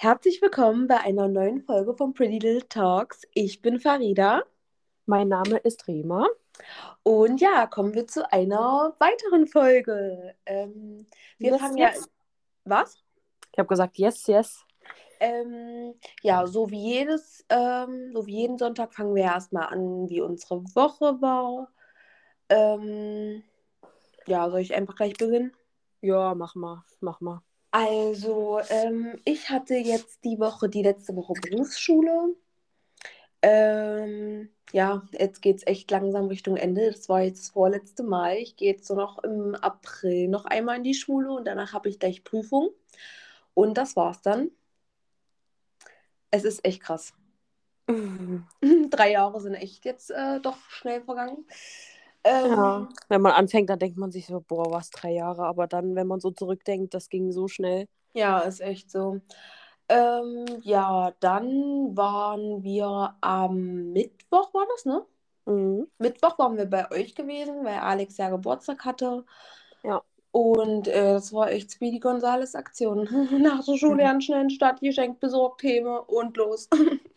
[0.00, 3.22] Herzlich willkommen bei einer neuen Folge von Pretty Little Talks.
[3.34, 4.44] Ich bin Farida.
[5.06, 6.28] Mein Name ist Rema.
[7.02, 10.36] Und ja, kommen wir zu einer weiteren Folge.
[10.46, 11.08] Ähm,
[11.38, 11.96] wir Yes, fangen yes.
[11.96, 12.06] ja.
[12.62, 13.02] Was?
[13.52, 14.64] Ich habe gesagt, yes, yes.
[15.18, 20.20] Ähm, ja, so wie jedes, ähm, so wie jeden Sonntag fangen wir erstmal an, wie
[20.20, 21.72] unsere Woche war.
[22.48, 23.42] Ähm,
[24.28, 25.52] ja, soll ich einfach gleich beginnen?
[26.02, 27.42] Ja, mach mal, mach mal.
[27.70, 32.34] Also, ähm, ich hatte jetzt die Woche, die letzte Woche Berufsschule.
[33.42, 36.90] Ähm, ja, jetzt geht es echt langsam Richtung Ende.
[36.90, 38.36] Das war jetzt das vorletzte Mal.
[38.36, 41.88] Ich gehe jetzt so noch im April noch einmal in die Schule und danach habe
[41.88, 42.70] ich gleich Prüfung.
[43.54, 44.50] Und das war's dann.
[46.30, 47.12] Es ist echt krass.
[48.90, 51.46] Drei Jahre sind echt jetzt äh, doch schnell vergangen.
[52.24, 55.44] Ähm, Ja, wenn man anfängt, dann denkt man sich so, boah, was, drei Jahre.
[55.46, 57.86] Aber dann, wenn man so zurückdenkt, das ging so schnell.
[58.14, 59.20] Ja, ist echt so.
[59.88, 65.04] Ähm, ja, dann waren wir am Mittwoch, war das, ne?
[65.46, 65.88] Mhm.
[65.98, 69.24] Mittwoch waren wir bei euch gewesen, weil Alex ja Geburtstag hatte.
[69.82, 70.02] Ja.
[70.30, 73.08] Und äh, das war echt Speedy Gonzales Aktion.
[73.42, 74.10] Nach der Schule Mhm.
[74.10, 76.68] ein schnell ein Stadtgeschenk besorgt, Häme und los.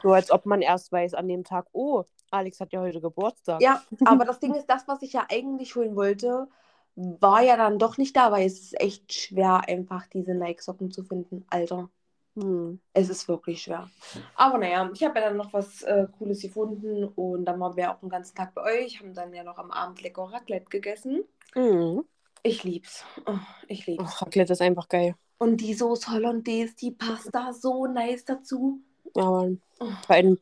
[0.00, 2.04] So als ob man erst weiß an dem Tag, oh,
[2.36, 3.60] Alex hat ja heute Geburtstag.
[3.60, 6.48] Ja, aber das Ding ist, das, was ich ja eigentlich holen wollte,
[6.94, 11.04] war ja dann doch nicht da, weil es ist echt schwer, einfach diese Nike-Socken zu
[11.04, 11.44] finden.
[11.50, 11.90] Alter.
[12.36, 12.80] Hm.
[12.92, 13.88] Es ist wirklich schwer.
[14.34, 17.90] Aber naja, ich habe ja dann noch was äh, Cooles gefunden und dann waren wir
[17.90, 21.24] auch den ganzen Tag bei euch, haben dann ja noch am Abend lecker Raclette gegessen.
[21.54, 22.04] Mhm.
[22.42, 23.04] Ich lieb's.
[23.24, 24.04] Oh, ich lieb's.
[24.06, 25.16] Ach, Raclette ist einfach geil.
[25.38, 28.82] Und die Soße Hollandaise, die passt da so nice dazu.
[29.24, 29.62] Mann.
[29.80, 29.88] Oh.
[30.08, 30.38] Allem,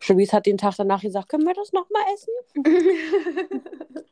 [0.00, 2.32] Cherise hat den Tag danach gesagt, können wir das nochmal essen?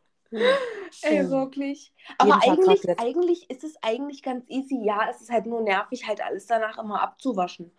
[1.03, 1.93] Ey, wirklich.
[2.19, 4.81] Aber eigentlich, eigentlich ist es eigentlich ganz easy.
[4.85, 7.71] Ja, es ist halt nur nervig, halt alles danach immer abzuwaschen.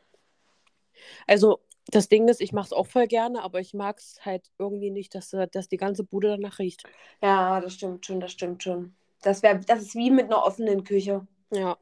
[1.28, 4.50] Also, das Ding ist, ich mache es auch voll gerne, aber ich mag es halt
[4.58, 6.84] irgendwie nicht, dass, dass die ganze Bude danach riecht.
[7.22, 8.96] Ja, das stimmt schon, das stimmt schon.
[9.22, 11.28] Das wär, das ist wie mit einer offenen Küche.
[11.52, 11.78] Ja.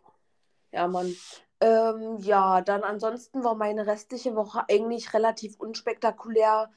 [0.71, 1.15] Ja, Mann.
[1.61, 6.69] Ähm, ja, dann ansonsten war meine restliche Woche eigentlich relativ unspektakulär.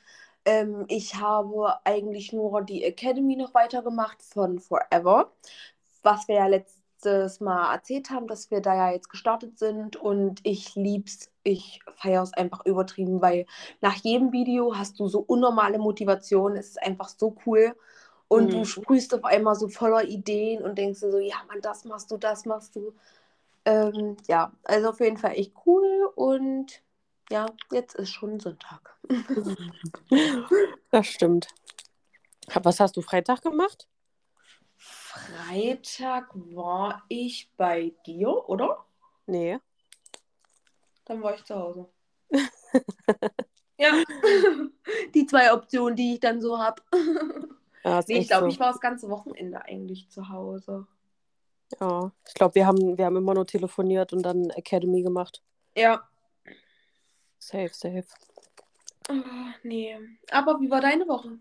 [0.44, 5.32] Ähm, ich habe eigentlich nur die Academy noch weitergemacht von Forever,
[6.02, 10.40] was wir ja letztes Mal erzählt haben, dass wir da ja jetzt gestartet sind und
[10.44, 13.46] ich lieb's, ich feiere es einfach übertrieben, weil
[13.80, 17.74] nach jedem Video hast du so unnormale Motivation, es ist einfach so cool
[18.28, 18.64] und du Mhm.
[18.64, 22.16] sprühst auf einmal so voller Ideen und denkst dir so, ja, Mann, das machst du,
[22.16, 22.94] das machst du.
[23.68, 26.82] Ähm, ja, also auf jeden Fall echt cool und
[27.30, 28.98] ja, jetzt ist schon Sonntag.
[30.90, 31.48] Das stimmt.
[32.62, 33.86] Was hast du Freitag gemacht?
[34.78, 38.86] Freitag war ich bei dir, oder?
[39.26, 39.58] Nee.
[41.04, 41.90] Dann war ich zu Hause.
[43.78, 44.02] ja,
[45.14, 46.82] die zwei Optionen, die ich dann so habe.
[47.84, 48.48] Ja, Nee, ich glaube, so.
[48.48, 50.86] ich war das ganze Wochenende eigentlich zu Hause.
[51.80, 52.12] Ja.
[52.26, 55.42] Ich glaube, wir haben, wir haben immer nur telefoniert und dann Academy gemacht.
[55.76, 56.08] Ja.
[57.38, 58.04] Safe, safe.
[59.08, 59.96] Ah, nee.
[60.30, 61.38] Aber wie war deine Woche?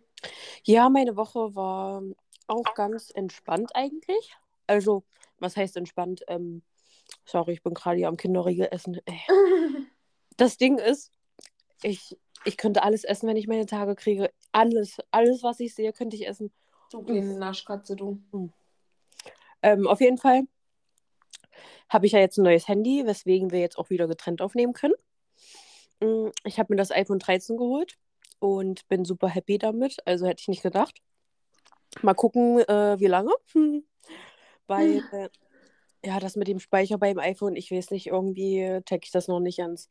[0.63, 2.01] Ja, meine Woche war
[2.47, 4.35] auch ganz entspannt eigentlich.
[4.67, 5.03] Also,
[5.39, 6.23] was heißt entspannt?
[6.27, 6.63] Ähm,
[7.25, 8.99] sorry, ich bin gerade hier am Kinderriegel essen.
[9.05, 9.19] Ey.
[10.39, 11.11] Das Ding ist,
[11.81, 12.15] ich,
[12.45, 14.29] ich könnte alles essen, wenn ich meine Tage kriege.
[14.51, 16.53] Alles, alles, was ich sehe, könnte ich essen.
[16.91, 18.21] Du kleine Naschkatze, du.
[19.62, 20.44] Ähm, auf jeden Fall
[21.90, 24.94] habe ich ja jetzt ein neues Handy, weswegen wir jetzt auch wieder getrennt aufnehmen können.
[26.00, 27.97] Mm, Ich habe mir das iPhone 13 geholt
[28.40, 29.97] und bin super happy damit.
[30.06, 31.01] Also hätte ich nicht gedacht.
[32.01, 33.31] Mal gucken, äh, wie lange.
[34.68, 35.29] Weil, äh,
[36.06, 39.39] ja, das mit dem Speicher beim iPhone, ich weiß nicht, irgendwie check ich das noch
[39.39, 39.89] nicht ganz.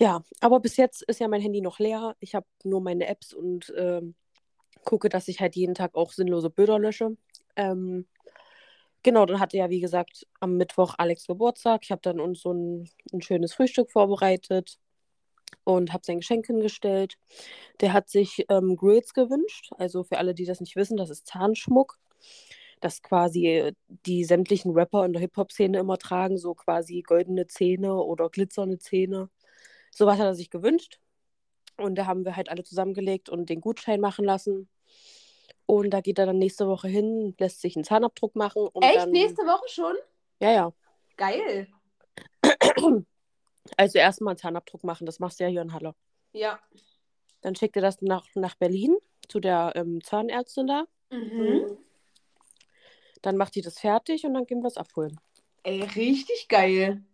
[0.00, 2.16] Ja, aber bis jetzt ist ja mein Handy noch leer.
[2.18, 4.16] Ich habe nur meine Apps und ähm,
[4.84, 7.16] gucke, dass ich halt jeden Tag auch sinnlose Bilder lösche.
[7.56, 8.06] Ähm,
[9.02, 11.82] genau, dann hatte ja, wie gesagt, am Mittwoch Alex Geburtstag.
[11.84, 14.78] Ich habe dann uns so ein, ein schönes Frühstück vorbereitet
[15.64, 17.18] und habe sein Geschenk hingestellt.
[17.80, 19.70] Der hat sich ähm, Grills gewünscht.
[19.78, 21.98] Also für alle, die das nicht wissen, das ist Zahnschmuck.
[22.80, 28.28] Das quasi die sämtlichen Rapper in der Hip-Hop-Szene immer tragen, so quasi goldene Zähne oder
[28.28, 29.30] glitzernde Zähne.
[29.92, 30.98] Sowas hat er sich gewünscht.
[31.76, 34.68] Und da haben wir halt alle zusammengelegt und den Gutschein machen lassen.
[35.66, 38.68] Und da geht er dann nächste Woche hin, lässt sich einen Zahnabdruck machen.
[38.80, 38.96] Echt?
[38.96, 39.94] dann, Nächste Woche schon?
[40.40, 40.72] Ja, ja.
[41.16, 41.68] Geil.
[43.76, 45.94] Also erstmal einen Zahnabdruck machen, das machst du ja hier in Halle.
[46.32, 46.58] Ja.
[47.42, 48.96] Dann schickt er das nach, nach Berlin
[49.28, 50.84] zu der ähm, Zahnärztin da.
[51.10, 51.78] Mhm.
[53.22, 55.18] Dann macht die das fertig und dann gehen wir es abholen.
[55.62, 57.04] Ey, richtig geil.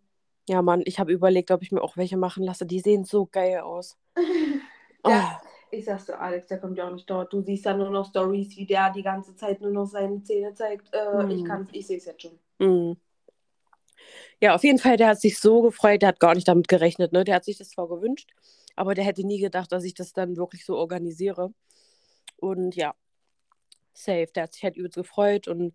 [0.49, 2.65] Ja, Mann, ich habe überlegt, ob ich mir auch welche machen lasse.
[2.65, 3.97] Die sehen so geil aus.
[5.07, 7.33] Ja, ich sag's dir, Alex, der kommt ja auch nicht dort.
[7.33, 10.55] Du siehst dann nur noch Stories, wie der die ganze Zeit nur noch seine Zähne
[10.55, 10.93] zeigt.
[10.95, 11.31] Äh, Hm.
[11.31, 12.39] Ich kann's, ich sehe es jetzt schon.
[12.59, 12.97] Mhm.
[14.41, 17.13] Ja, auf jeden Fall, der hat sich so gefreut, der hat gar nicht damit gerechnet,
[17.13, 17.25] ne?
[17.25, 18.31] Der hat sich das zwar gewünscht,
[18.77, 21.53] aber der hätte nie gedacht, dass ich das dann wirklich so organisiere.
[22.37, 22.95] Und ja,
[23.93, 25.75] safe, der hat sich halt übelst gefreut und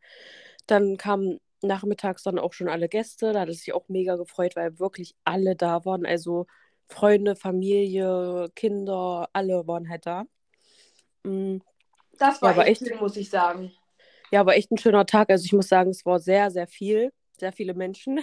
[0.68, 4.56] dann kamen nachmittags dann auch schon alle Gäste, da hat er sich auch mega gefreut,
[4.56, 6.46] weil wirklich alle da waren, also
[6.90, 10.26] Freunde, Familie, Kinder, alle waren halt da.
[11.24, 11.58] Mm,
[12.20, 13.72] Das Ja, war aber echt schön, muss ich sagen.
[14.32, 15.30] Ja, aber echt ein schöner Tag.
[15.30, 18.20] Also ich muss sagen, es war sehr, sehr viel, sehr viele Menschen.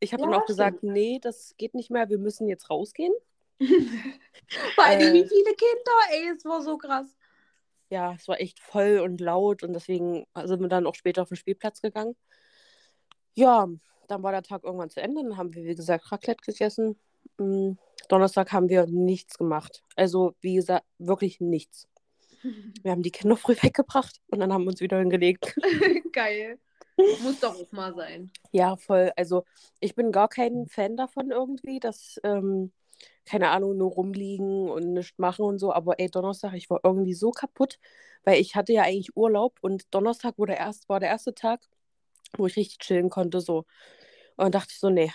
[0.00, 0.58] Ich habe Ja, dann auch stimmt.
[0.58, 3.12] gesagt, nee, das geht nicht mehr, wir müssen jetzt rausgehen.
[4.74, 5.12] Vor allem, Äh.
[5.14, 7.06] wie viele Kinder, ey, es war so krass.
[7.90, 11.28] Ja, es war echt voll und laut und deswegen sind wir dann auch später auf
[11.28, 12.16] den Spielplatz gegangen.
[13.34, 13.68] Ja,
[14.08, 15.22] dann war der Tag irgendwann zu Ende.
[15.22, 16.98] Dann haben wir, wie gesagt, Raclette gegessen.
[17.38, 17.72] Mm,
[18.08, 19.82] Donnerstag haben wir nichts gemacht.
[19.96, 21.88] Also, wie gesagt, wirklich nichts.
[22.82, 25.56] Wir haben die Kinder früh weggebracht und dann haben wir uns wieder hingelegt.
[26.12, 26.58] Geil.
[26.96, 28.30] Muss doch auch mal sein.
[28.52, 29.10] Ja, voll.
[29.16, 29.44] Also
[29.80, 32.72] ich bin gar kein Fan davon irgendwie, dass, ähm,
[33.24, 35.72] keine Ahnung, nur rumliegen und nichts machen und so.
[35.72, 37.80] Aber ey, Donnerstag, ich war irgendwie so kaputt,
[38.22, 41.60] weil ich hatte ja eigentlich Urlaub und Donnerstag war der, erst, war der erste Tag,
[42.36, 43.64] wo ich richtig chillen konnte, so.
[44.36, 45.10] Und dachte ich so, nee,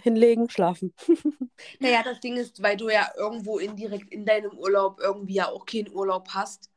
[0.00, 0.94] hinlegen, schlafen.
[1.78, 5.64] Naja, das Ding ist, weil du ja irgendwo indirekt in deinem Urlaub irgendwie ja auch
[5.64, 6.70] keinen Urlaub hast.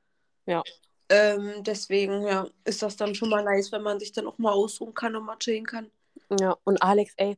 [0.45, 0.63] Ja.
[1.09, 4.51] Ähm, deswegen, ja, ist das dann schon mal nice, wenn man sich dann auch mal
[4.51, 5.91] ausruhen kann und mal chillen kann.
[6.39, 7.38] Ja, und Alex, ey,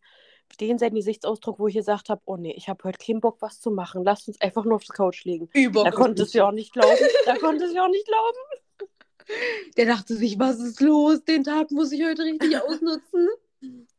[0.59, 3.59] den sein Gesichtsausdruck, wo ich gesagt habe, oh nee, ich habe heute keinen Bock, was
[3.59, 4.03] zu machen.
[4.03, 5.49] Lass uns einfach nur auf der Couch liegen.
[5.73, 6.97] Da konnte es ja auch nicht glauben.
[7.25, 8.89] Da konnte es ja auch nicht glauben.
[9.77, 11.23] Der dachte sich, was ist los?
[11.25, 13.27] Den Tag muss ich heute richtig ausnutzen.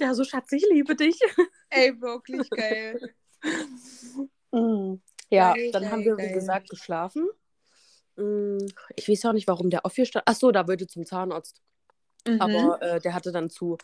[0.00, 1.20] Ja, so Schatz, ich liebe dich.
[1.70, 3.14] Ey, wirklich geil.
[4.50, 4.94] Mm.
[5.28, 6.32] Ja, Geil, dann geil, haben wir, wie geil.
[6.32, 7.28] gesagt, geschlafen.
[8.16, 8.56] Mm,
[8.96, 11.60] Ich weiß auch nicht, warum der aufgestanden Ach so, da wollte zum Zahnarzt.
[12.26, 12.40] Mhm.
[12.40, 13.76] Aber äh, der hatte dann zu.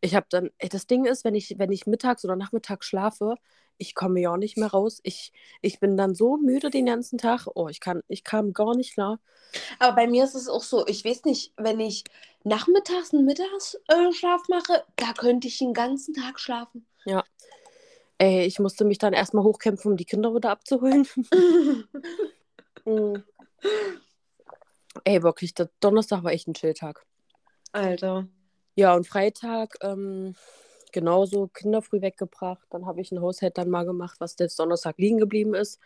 [0.00, 3.36] Ich habe dann, ey, das Ding ist, wenn ich, wenn ich mittags oder nachmittags schlafe,
[3.80, 5.00] ich komme ja auch nicht mehr raus.
[5.02, 5.32] Ich,
[5.62, 7.46] ich bin dann so müde den ganzen Tag.
[7.54, 9.18] Oh, ich kann, ich kam gar nicht klar.
[9.78, 12.04] Aber bei mir ist es auch so, ich weiß nicht, wenn ich
[12.44, 16.86] nachmittags einen Mittagsschlaf mache, da könnte ich den ganzen Tag schlafen.
[18.18, 21.06] Ey, ich musste mich dann erstmal hochkämpfen, um die Kinder wieder abzuholen.
[22.86, 23.16] Mm.
[25.04, 27.04] Ey, wirklich, der Donnerstag war echt ein Chilltag.
[27.72, 28.26] Alter.
[28.74, 30.34] Ja, und Freitag ähm,
[30.92, 32.66] genauso Kinder früh weggebracht.
[32.70, 35.80] Dann habe ich einen Haushalt dann mal gemacht, was jetzt Donnerstag liegen geblieben ist.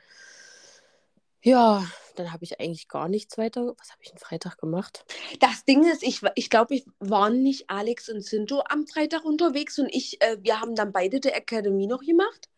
[1.42, 1.84] Ja,
[2.16, 3.74] dann habe ich eigentlich gar nichts weiter.
[3.78, 5.04] Was habe ich am Freitag gemacht?
[5.40, 9.78] Das Ding ist, ich, ich glaube, ich waren nicht Alex und Sinto am Freitag unterwegs
[9.78, 12.48] und ich, äh, wir haben dann beide der Akademie noch gemacht.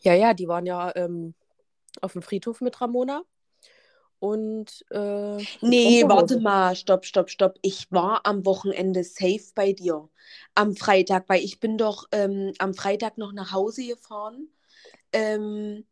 [0.00, 1.34] Ja, ja, die waren ja ähm,
[2.02, 3.22] auf dem Friedhof mit Ramona.
[4.20, 7.58] Und äh, Nee, warte mal, stopp, stopp, stopp.
[7.62, 10.08] Ich war am Wochenende safe bei dir.
[10.54, 14.48] Am Freitag, weil ich bin doch ähm, am Freitag noch nach Hause gefahren.
[15.12, 15.84] Ähm,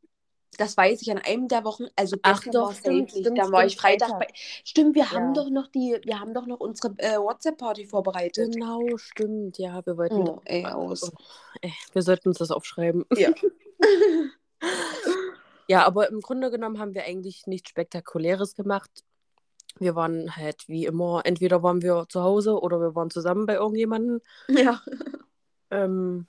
[0.59, 1.85] das weiß ich an einem der Wochen.
[1.97, 3.21] Also Ach doch, war stimmt, nicht.
[3.21, 4.29] stimmt, Da war stimmt, ich Freitag, Freitag.
[4.29, 4.35] bei.
[4.65, 5.43] Stimmt, wir haben Ja.
[5.43, 8.55] doch noch die, wir haben doch noch unsere äh, WhatsApp-Party vorbereitet.
[8.55, 9.59] genau, stimmt.
[9.59, 10.29] Ja, wir wollten.
[10.29, 11.13] Oh, ey, aus.
[11.61, 13.05] Ey, wir sollten uns das aufschreiben.
[13.17, 13.31] Ja.
[15.69, 18.91] Ja, aber im Grunde genommen haben wir eigentlich nichts Spektakuläres gemacht.
[19.79, 23.55] Wir waren halt wie immer, entweder waren wir zu Hause oder wir waren zusammen bei
[23.55, 24.21] irgendjemandem.
[24.49, 24.81] ja.
[25.71, 26.27] Ähm,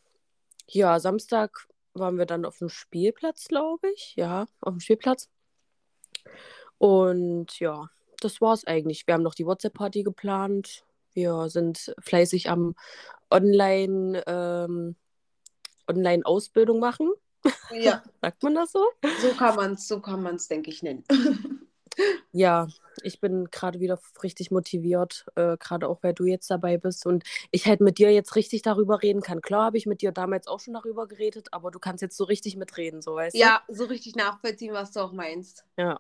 [0.68, 4.16] ja, Samstag waren wir dann auf dem Spielplatz, glaube ich.
[4.16, 5.30] Ja, auf dem Spielplatz.
[6.78, 7.90] Und ja,
[8.20, 9.08] das war's eigentlich.
[9.08, 10.84] Wir haben noch die WhatsApp-Party geplant.
[11.14, 12.76] Wir sind fleißig am
[13.32, 14.96] Online, ähm,
[15.88, 17.12] Online-Ausbildung machen.
[17.70, 18.86] Ja, Sagt man das so?
[19.22, 21.04] so kann man es, so kann man es, denke ich, nennen.
[22.32, 22.68] Ja,
[23.04, 27.24] ich bin gerade wieder richtig motiviert, äh, gerade auch weil du jetzt dabei bist und
[27.52, 29.42] ich halt mit dir jetzt richtig darüber reden kann.
[29.42, 32.26] Klar habe ich mit dir damals auch schon darüber geredet, aber du kannst jetzt so
[32.26, 35.66] richtig mitreden, so weißt Ja, so richtig nachvollziehen, was du auch meinst.
[35.78, 35.84] du?
[35.84, 35.98] Ja.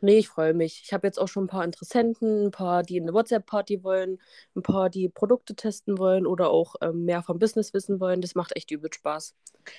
[0.00, 0.82] Nee, ich freue mich.
[0.84, 4.18] Ich habe jetzt auch schon ein paar Interessenten, ein paar, die eine WhatsApp-Party wollen,
[4.56, 8.20] ein paar, die Produkte testen wollen oder auch ähm, mehr vom Business wissen wollen.
[8.20, 9.34] Das macht echt übel Spaß.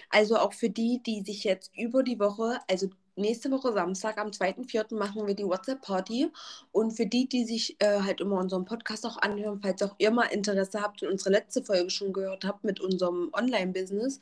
[0.10, 2.90] Also auch für die, die sich jetzt über die Woche, also
[3.22, 4.96] nächste Woche Samstag am 2.4.
[4.96, 6.30] machen wir die WhatsApp-Party.
[6.72, 10.12] Und für die, die sich äh, halt immer unseren Podcast auch anhören, falls auch ihr
[10.12, 14.20] mal Interesse habt und unsere letzte Folge schon gehört habt mit unserem Online-Business,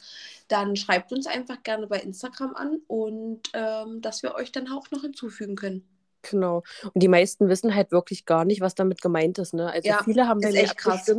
[0.47, 4.91] dann schreibt uns einfach gerne bei Instagram an und ähm, dass wir euch dann auch
[4.91, 5.83] noch hinzufügen können.
[6.21, 6.63] Genau.
[6.83, 9.53] Und die meisten wissen halt wirklich gar nicht, was damit gemeint ist.
[9.53, 9.71] Ne?
[9.71, 11.09] Also Ja, viele haben mir echt krass.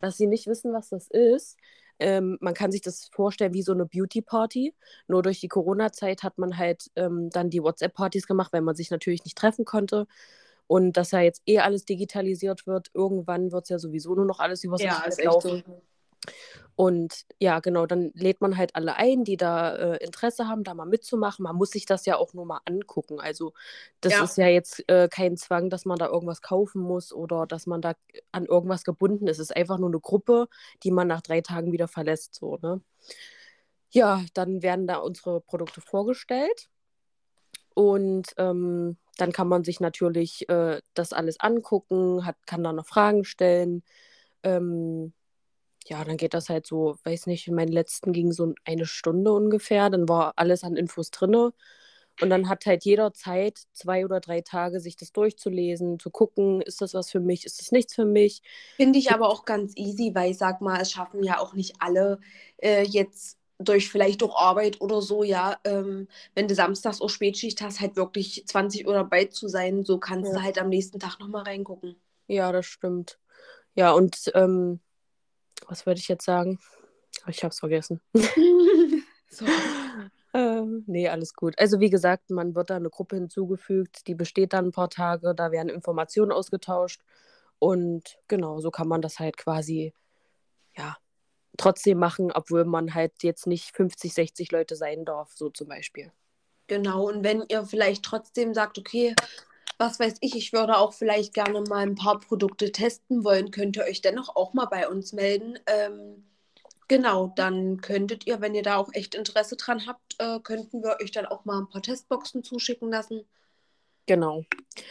[0.00, 1.56] dass sie nicht wissen, was das ist.
[2.00, 4.74] Ähm, man kann sich das vorstellen wie so eine Beauty-Party.
[5.08, 8.90] Nur durch die Corona-Zeit hat man halt ähm, dann die WhatsApp-Partys gemacht, weil man sich
[8.90, 10.06] natürlich nicht treffen konnte.
[10.66, 14.38] Und dass ja jetzt eh alles digitalisiert wird, irgendwann wird es ja sowieso nur noch
[14.38, 15.62] alles übers Ja, laufen.
[15.66, 15.82] so.
[16.76, 20.72] Und ja, genau, dann lädt man halt alle ein, die da äh, Interesse haben, da
[20.74, 21.42] mal mitzumachen.
[21.42, 23.20] Man muss sich das ja auch nur mal angucken.
[23.20, 23.52] Also
[24.00, 24.24] das Ja.
[24.24, 27.82] ist ja jetzt äh, kein Zwang, dass man da irgendwas kaufen muss oder dass man
[27.82, 27.94] da
[28.32, 29.38] an irgendwas gebunden ist.
[29.38, 30.48] Es ist einfach nur eine Gruppe,
[30.82, 32.34] die man nach drei Tagen wieder verlässt.
[32.34, 32.80] So, ne?
[33.90, 36.68] Ja, dann werden da unsere Produkte vorgestellt.
[37.74, 42.86] Und ähm, dann kann man sich natürlich äh, das alles angucken, hat, kann da noch
[42.86, 43.82] Fragen stellen.
[44.42, 45.12] Ähm,
[45.90, 49.32] ja, dann geht das halt so, weiß nicht, in meinen letzten ging so eine Stunde
[49.32, 49.90] ungefähr.
[49.90, 51.52] Dann war alles an Infos drinne.
[52.20, 56.60] Und dann hat halt jeder Zeit, zwei oder drei Tage, sich das durchzulesen, zu gucken,
[56.62, 58.42] ist das was für mich, ist das nichts für mich.
[58.78, 61.74] Finde ich aber auch ganz easy, weil ich sag mal, es schaffen ja auch nicht
[61.80, 62.18] alle
[62.58, 67.60] äh, jetzt durch vielleicht auch Arbeit oder so, ja, ähm, wenn du samstags auch Spätschicht
[67.60, 70.38] hast, halt wirklich 20 Uhr dabei zu sein, so kannst Ja.
[70.38, 71.96] du halt am nächsten Tag nochmal reingucken.
[72.26, 73.18] Ja, das stimmt.
[73.74, 74.80] Ja, und ähm,
[75.68, 76.58] was wollte ich jetzt sagen?
[77.26, 78.00] Ich hab's vergessen.
[79.28, 79.46] so.
[80.32, 81.58] Ähm, nee, alles gut.
[81.58, 85.34] Also wie gesagt, man wird da eine Gruppe hinzugefügt, die besteht dann ein paar Tage,
[85.34, 87.00] da werden Informationen ausgetauscht
[87.58, 89.92] und genau, so kann man das halt quasi,
[90.76, 90.96] ja,
[91.58, 96.12] trotzdem machen, obwohl man halt jetzt nicht 50, 60 Leute sein darf, so zum Beispiel.
[96.68, 99.14] Genau, und wenn ihr vielleicht trotzdem sagt, okay,
[99.80, 103.76] was weiß ich, ich würde auch vielleicht gerne mal ein paar Produkte testen wollen, könnt
[103.78, 105.58] ihr euch dennoch auch mal bei uns melden.
[105.66, 106.22] Ähm,
[106.86, 110.98] genau, dann könntet ihr, wenn ihr da auch echt Interesse dran habt, äh, könnten wir
[111.00, 113.22] euch dann auch mal ein paar Testboxen zuschicken lassen.
[114.04, 114.44] Genau.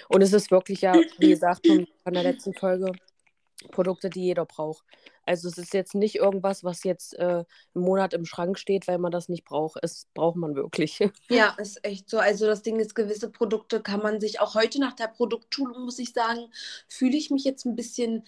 [0.07, 2.91] Und es ist wirklich ja, wie gesagt, von, von der letzten Folge,
[3.71, 4.83] Produkte, die jeder braucht.
[5.29, 7.45] Also es ist jetzt nicht irgendwas, was jetzt äh, einen
[7.75, 9.77] Monat im Schrank steht, weil man das nicht braucht.
[9.83, 10.99] Es braucht man wirklich.
[11.29, 12.17] Ja, ist echt so.
[12.17, 15.99] Also das Ding ist, gewisse Produkte kann man sich auch heute nach der Produktschulung, muss
[15.99, 16.51] ich sagen,
[16.87, 18.23] fühle ich mich jetzt ein bisschen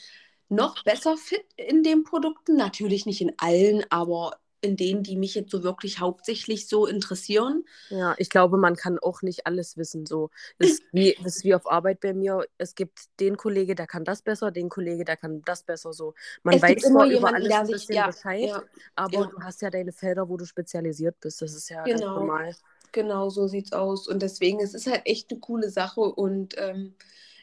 [0.48, 2.56] noch besser fit in den Produkten.
[2.56, 7.66] Natürlich nicht in allen, aber in denen, die mich jetzt so wirklich hauptsächlich so interessieren.
[7.90, 10.06] Ja, ich glaube, man kann auch nicht alles wissen.
[10.06, 12.46] So, das ist wie, das ist wie auf Arbeit bei mir.
[12.58, 15.94] Es gibt den Kollege, der kann das besser, den Kollege, der kann das besser.
[15.94, 16.14] So,
[16.44, 18.64] man Es weiß immer über alles ein sich- bisschen ja, Bescheid, ja,
[18.96, 19.26] aber ja.
[19.26, 21.42] du hast ja deine Felder, wo du spezialisiert bist.
[21.42, 22.20] Das ist ja ganz Genau.
[22.20, 22.56] normal.
[22.92, 24.08] Genau so sieht's aus.
[24.08, 26.02] Und deswegen, es ist halt echt eine coole Sache.
[26.02, 26.94] Und ähm,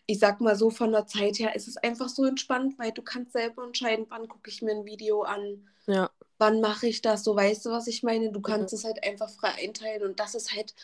[0.06, 3.02] ich sag mal so, von der Zeit her ist es einfach so entspannt, weil du
[3.02, 7.24] kannst selber entscheiden, wann gucke ich mir ein Video an, Ja, wann mache ich das,
[7.24, 8.32] so weißt du, was ich meine?
[8.32, 10.74] Du kannst es halt einfach frei einteilen und das ist halt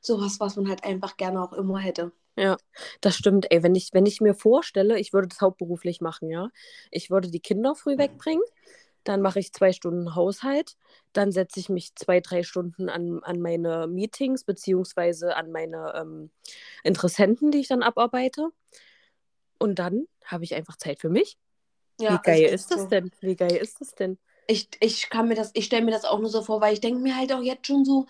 [0.00, 2.12] sowas, was man halt einfach gerne auch immer hätte.
[2.36, 2.56] ja,
[3.00, 3.46] das stimmt.
[3.50, 6.50] Ey, wenn ich, wenn ich mir vorstelle, ich würde das hauptberuflich machen, ja.
[6.90, 8.42] Ich würde die Kinder früh wegbringen,
[9.04, 10.76] dann mache ich zwei Stunden Haushalt,
[11.12, 16.30] dann setze ich mich zwei, drei Stunden an, an meine Meetings beziehungsweise an meine ähm,
[16.84, 18.50] Interessenten, die ich dann abarbeite.
[19.58, 21.38] Und dann habe ich einfach Zeit für mich.
[22.00, 22.88] Ja, Wie geil echt ist das so.
[22.88, 23.10] denn?
[23.20, 24.18] Wie geil ist das denn?
[24.46, 26.80] Ich, ich kann mir das, ich stelle mir das auch nur so vor, weil ich
[26.80, 28.06] denke mir halt auch jetzt schon so,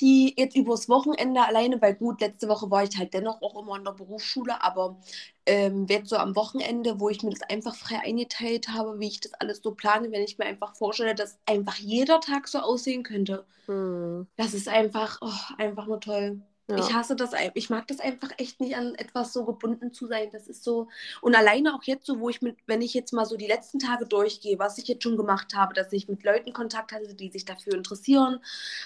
[0.00, 3.76] die jetzt übers Wochenende alleine, weil gut, letzte Woche war ich halt dennoch auch immer
[3.76, 4.98] in der Berufsschule, aber
[5.46, 9.20] ähm, jetzt so am Wochenende, wo ich mir das einfach frei eingeteilt habe, wie ich
[9.20, 13.02] das alles so plane, wenn ich mir einfach vorstelle, dass einfach jeder Tag so aussehen
[13.04, 13.46] könnte.
[13.68, 16.42] Hm, Das ist einfach, oh, einfach nur toll.
[16.68, 16.76] Ja.
[16.78, 20.30] Ich hasse das, ich mag das einfach echt nicht, an etwas so gebunden zu sein.
[20.32, 20.88] Das ist so.
[21.20, 23.78] Und alleine auch jetzt so, wo ich mit, wenn ich jetzt mal so die letzten
[23.78, 27.30] Tage durchgehe, was ich jetzt schon gemacht habe, dass ich mit Leuten Kontakt hatte, die
[27.30, 28.40] sich dafür interessieren,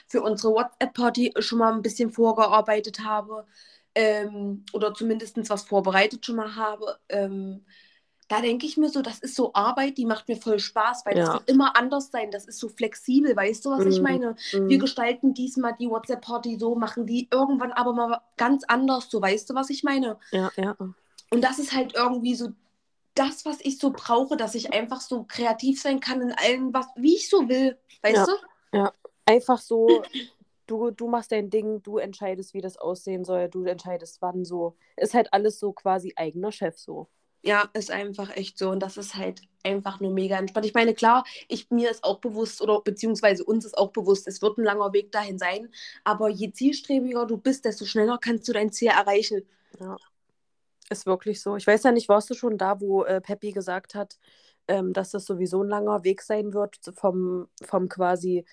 [0.07, 3.47] für unsere WhatsApp-Party schon mal ein bisschen vorgearbeitet habe,
[3.95, 7.65] ähm, oder zumindest was vorbereitet schon mal habe, ähm,
[8.31, 11.15] da denke ich mir so, das ist so Arbeit, die macht mir voll Spaß, weil
[11.17, 11.35] das Ja.
[11.35, 12.31] wird immer anders sein.
[12.31, 14.05] Das ist so flexibel, weißt du, was ich Mhm.
[14.05, 14.37] meine?
[14.67, 19.21] Wir Hm, gestalten diesmal die WhatsApp-Party so, machen die irgendwann aber mal ganz anders, so
[19.21, 20.19] weißt du, was ich meine?
[20.33, 20.77] ja, ja.
[21.31, 22.51] Und das ist halt irgendwie so
[23.15, 26.87] das, was ich so brauche, dass ich einfach so kreativ sein kann in allem, was,
[26.97, 28.27] wie ich so will, weißt Ja.
[28.27, 28.91] du?
[29.27, 30.05] Einfach so,
[30.67, 34.77] du, du machst dein Ding, du entscheidest, wie das aussehen soll, du entscheidest, wann so.
[34.97, 37.09] Ist halt alles so quasi eigener Chef so.
[37.43, 38.71] Ja, ist einfach echt so.
[38.71, 40.67] Und das ist halt einfach nur mega entspannt.
[40.67, 44.43] Ich meine, klar, ich, mir ist auch bewusst, oder beziehungsweise uns ist auch bewusst, es
[44.43, 45.69] wird ein langer Weg dahin sein.
[46.05, 49.43] Aber je zielstrebiger du bist, desto schneller kannst du dein Ziel erreichen.
[50.91, 51.57] Ist wirklich so.
[51.57, 54.19] Ich weiß ja nicht, warst du schon da, wo äh, Peppi gesagt hat,
[54.67, 58.45] ähm, dass das sowieso ein langer Weg sein wird, vom, vom quasi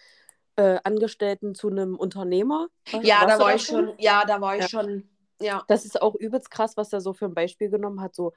[0.55, 2.67] äh, Angestellten zu einem Unternehmer?
[3.01, 4.67] Ja, warst da war ich schon, ja, da war ich Ja.
[4.67, 5.09] schon,
[5.41, 5.63] ja.
[5.67, 8.15] Das ist auch übelst krass, was er so für ein Beispiel genommen hat.
[8.15, 8.33] So,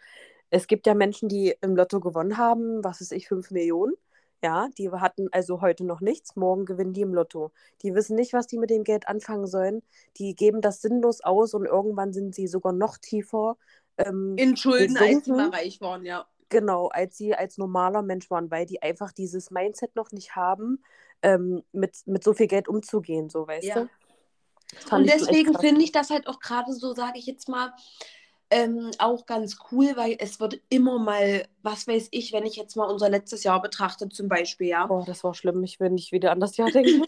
[0.50, 3.94] es gibt ja Menschen, die im Lotto gewonnen haben, was weiß ich, 5 Millionen.
[4.42, 7.52] Ja, die hatten also heute noch nichts, morgen gewinnen die im Lotto.
[7.82, 9.82] Die wissen nicht, was die mit dem Geld anfangen sollen.
[10.16, 13.58] Die geben das sinnlos aus und irgendwann sind sie sogar noch tiefer.
[13.98, 16.26] Ähm, In Schulden, als sie mal reich waren, ja.
[16.48, 20.82] Genau, als sie als normaler Mensch waren, weil die einfach dieses Mindset noch nicht haben,
[21.22, 23.74] ähm, mit, mit so viel Geld umzugehen, so weißt Ja.
[23.74, 23.88] du?
[24.90, 27.72] Und deswegen finde ich das halt auch gerade so, sage ich jetzt mal,
[28.50, 32.76] ähm, auch ganz cool, weil es wird immer mal, was weiß ich, wenn ich jetzt
[32.76, 34.86] mal unser letztes Jahr betrachte zum Beispiel, ja.
[34.86, 35.62] Boah, das war schlimm.
[35.62, 37.04] Ich will nicht wieder an das Jahr denken.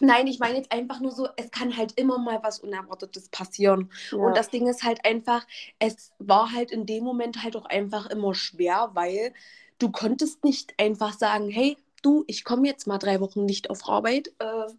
[0.00, 3.90] Nein, ich meine jetzt einfach nur so, es kann halt immer mal was Unerwartetes passieren.
[4.10, 4.18] Ja.
[4.18, 5.46] Und das Ding ist halt einfach,
[5.78, 9.32] es war halt in dem Moment halt auch einfach immer schwer, weil
[9.78, 13.88] du konntest nicht einfach sagen, hey, du, ich komme jetzt mal drei Wochen nicht auf
[13.88, 14.28] Arbeit.
[14.38, 14.72] Äh,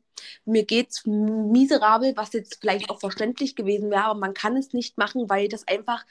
[0.46, 4.98] mir geht's miserabel, was jetzt vielleicht auch verständlich gewesen wäre, aber man kann es nicht
[4.98, 6.06] machen, weil das einfach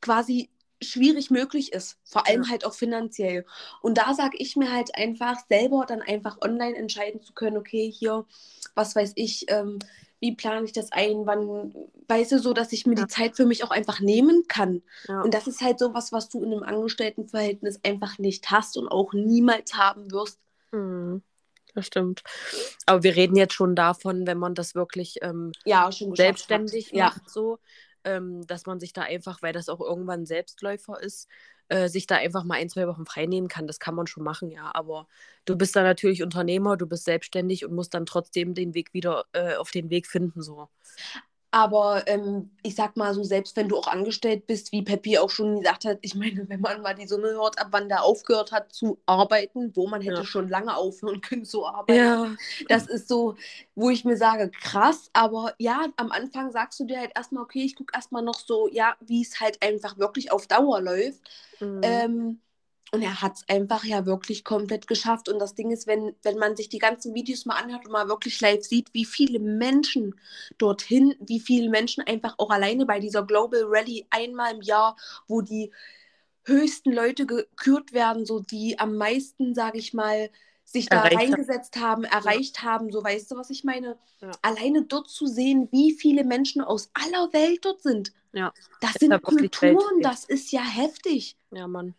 [0.00, 0.50] quasi
[0.82, 2.50] schwierig möglich ist, vor allem Ja.
[2.50, 3.46] halt auch finanziell.
[3.80, 7.90] Und da sage ich mir halt einfach selber dann einfach online entscheiden zu können, okay,
[7.90, 8.26] hier,
[8.74, 9.78] was weiß ich, ähm,
[10.20, 11.74] wie plane ich das ein, wann,
[12.08, 13.04] weißt du, so, dass ich mir Ja.
[13.04, 14.82] die Zeit für mich auch einfach nehmen kann.
[15.08, 15.22] Ja.
[15.22, 18.88] Und das ist halt so was, was du in einem Angestelltenverhältnis einfach nicht hast und
[18.88, 20.38] auch niemals haben wirst.
[20.72, 21.22] Mhm.
[21.74, 22.22] Das stimmt.
[22.86, 26.92] Aber wir reden jetzt schon davon, wenn man das wirklich ähm, Ja, selbstständig hat.
[26.92, 27.04] Ja.
[27.06, 27.58] macht, so,
[28.04, 31.28] ähm, dass man sich da einfach, weil das auch irgendwann Selbstläufer ist,
[31.68, 33.66] äh, sich da einfach mal ein, zwei Wochen frei nehmen kann.
[33.66, 34.70] Das kann man schon machen, ja.
[34.74, 35.08] Aber
[35.46, 39.24] du bist da natürlich Unternehmer, du bist selbstständig und musst dann trotzdem den Weg wieder
[39.32, 40.68] äh, auf den Weg finden, so.
[41.56, 45.30] Aber ähm, ich sag mal so, selbst wenn du auch angestellt bist, wie Peppi auch
[45.30, 48.50] schon gesagt hat, ich meine, wenn man mal die Summe hört, ab wann der aufgehört
[48.50, 50.24] hat zu arbeiten, wo man hätte Ja.
[50.24, 51.94] schon lange aufhören können zu arbeiten.
[51.94, 52.34] Ja.
[52.68, 53.36] Das ist so,
[53.76, 57.62] wo ich mir sage, krass, aber ja, am Anfang sagst du dir halt erstmal, okay,
[57.64, 61.22] ich gucke erstmal noch so, ja, wie es halt einfach wirklich auf Dauer läuft.
[61.60, 61.82] Mhm.
[61.82, 62.40] Ähm,
[62.94, 65.28] und er hat es einfach ja wirklich komplett geschafft.
[65.28, 68.08] Und das Ding ist, wenn, wenn man sich die ganzen Videos mal anhört und mal
[68.08, 70.14] wirklich live sieht, wie viele Menschen
[70.58, 75.40] dorthin, wie viele Menschen einfach auch alleine bei dieser Global Rally einmal im Jahr, wo
[75.40, 75.72] die
[76.44, 80.30] höchsten Leute gekürt werden, so die am meisten, sage ich mal,
[80.64, 81.32] sich da Erreicht haben.
[81.32, 83.98] reingesetzt haben, erreicht haben, so weißt du, was ich meine?
[84.20, 84.30] Ja.
[84.42, 88.12] Alleine dort zu sehen, wie viele Menschen aus aller Welt dort sind.
[88.32, 88.52] Ja.
[88.80, 91.36] Das Ist sind ja wirklich Kulturen, das ist ja heftig.
[91.50, 91.94] Ja, Mann.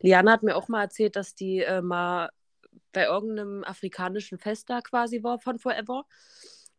[0.00, 2.30] Liana hat mir auch mal erzählt, dass die äh, mal
[2.92, 6.04] bei irgendeinem afrikanischen Fest da quasi war von Forever.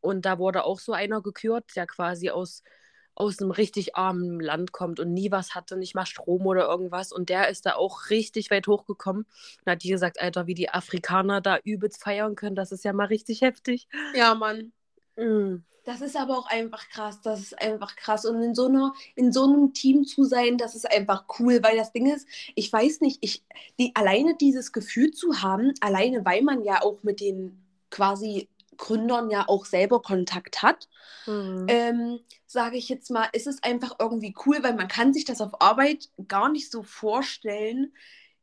[0.02, 2.64] Und da wurde auch so einer gekürt, der quasi aus,
[3.16, 7.12] aus einem richtig armen Land kommt und nie was hatte, nicht mal Strom oder irgendwas.
[7.12, 9.24] Und der ist da auch richtig weit hochgekommen.
[9.24, 12.94] Und hat die gesagt, Alter, wie die Afrikaner da übelst feiern können, das ist ja
[12.94, 13.88] mal richtig heftig.
[14.14, 14.74] Ja, Mann.
[15.16, 15.64] Mhm.
[15.86, 17.20] Das ist aber auch einfach krass.
[17.22, 18.26] Das ist einfach krass.
[18.26, 21.76] Und in so einer, in so einem Team zu sein, das ist einfach cool, weil
[21.78, 23.44] das Ding ist, ich weiß nicht, ich,
[23.80, 29.30] die, alleine dieses Gefühl zu haben, alleine weil man ja auch mit den quasi Gründern
[29.30, 30.88] ja auch selber Kontakt hat,
[31.26, 31.66] Mhm.
[31.70, 35.42] ähm, sage ich jetzt mal, ist es einfach irgendwie cool, weil man kann sich das
[35.42, 37.94] auf Arbeit gar nicht so vorstellen,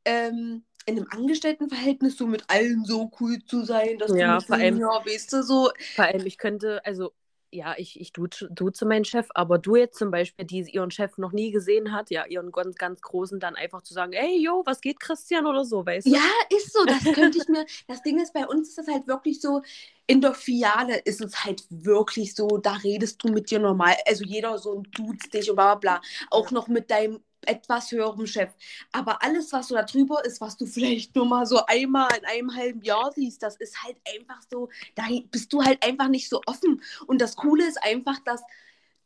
[0.04, 4.46] ähm, in einem Angestelltenverhältnis so mit allen so cool zu sein, dass Ja, du nicht
[4.46, 7.12] vor allem- ja, weißt du, so, Vor allem, ich könnte, also
[7.52, 11.18] ja, ich, ich duze, duze meinen Chef, aber du jetzt zum Beispiel, die ihren Chef
[11.18, 14.62] noch nie gesehen hat, ja, ihren ganz, ganz großen, dann einfach zu sagen, ey, yo,
[14.66, 16.14] was geht, Christian oder so, weißt du?
[16.14, 16.86] Ja, ist so.
[16.86, 17.66] Das könnte ich mir.
[17.86, 19.62] Das Ding ist, bei uns ist das halt wirklich so.
[20.06, 23.94] In der Filiale ist es halt wirklich so, da redest du mit dir normal.
[24.06, 26.00] Also jeder so duzt dich und bla bla bla.
[26.30, 26.50] Auch Ja.
[26.50, 28.50] noch mit deinem etwas höherem Chef.
[28.92, 32.24] Aber alles, was so da drüber ist, was du vielleicht nur mal so einmal in
[32.24, 36.28] einem halben Jahr siehst, das ist halt einfach so, da bist du halt einfach nicht
[36.28, 36.82] so offen.
[37.06, 38.42] Und das Coole ist einfach, dass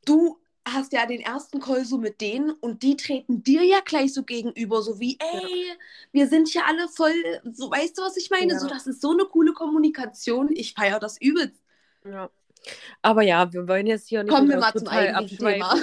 [0.04, 4.14] du hast ja den ersten Call so mit denen und die treten dir ja gleich
[4.14, 5.66] so gegenüber, so wie, ey,
[6.12, 7.12] wir sind hier alle voll,
[7.52, 8.54] so weißt du, was ich meine?
[8.54, 8.58] Ja.
[8.58, 10.48] So, das ist so eine coole Kommunikation.
[10.52, 11.60] Ich feiere das übelst.
[12.04, 12.30] Ja.
[13.02, 15.76] Aber ja, wir wollen jetzt hier nicht Kommen wir mal zum eigentlichen Thema.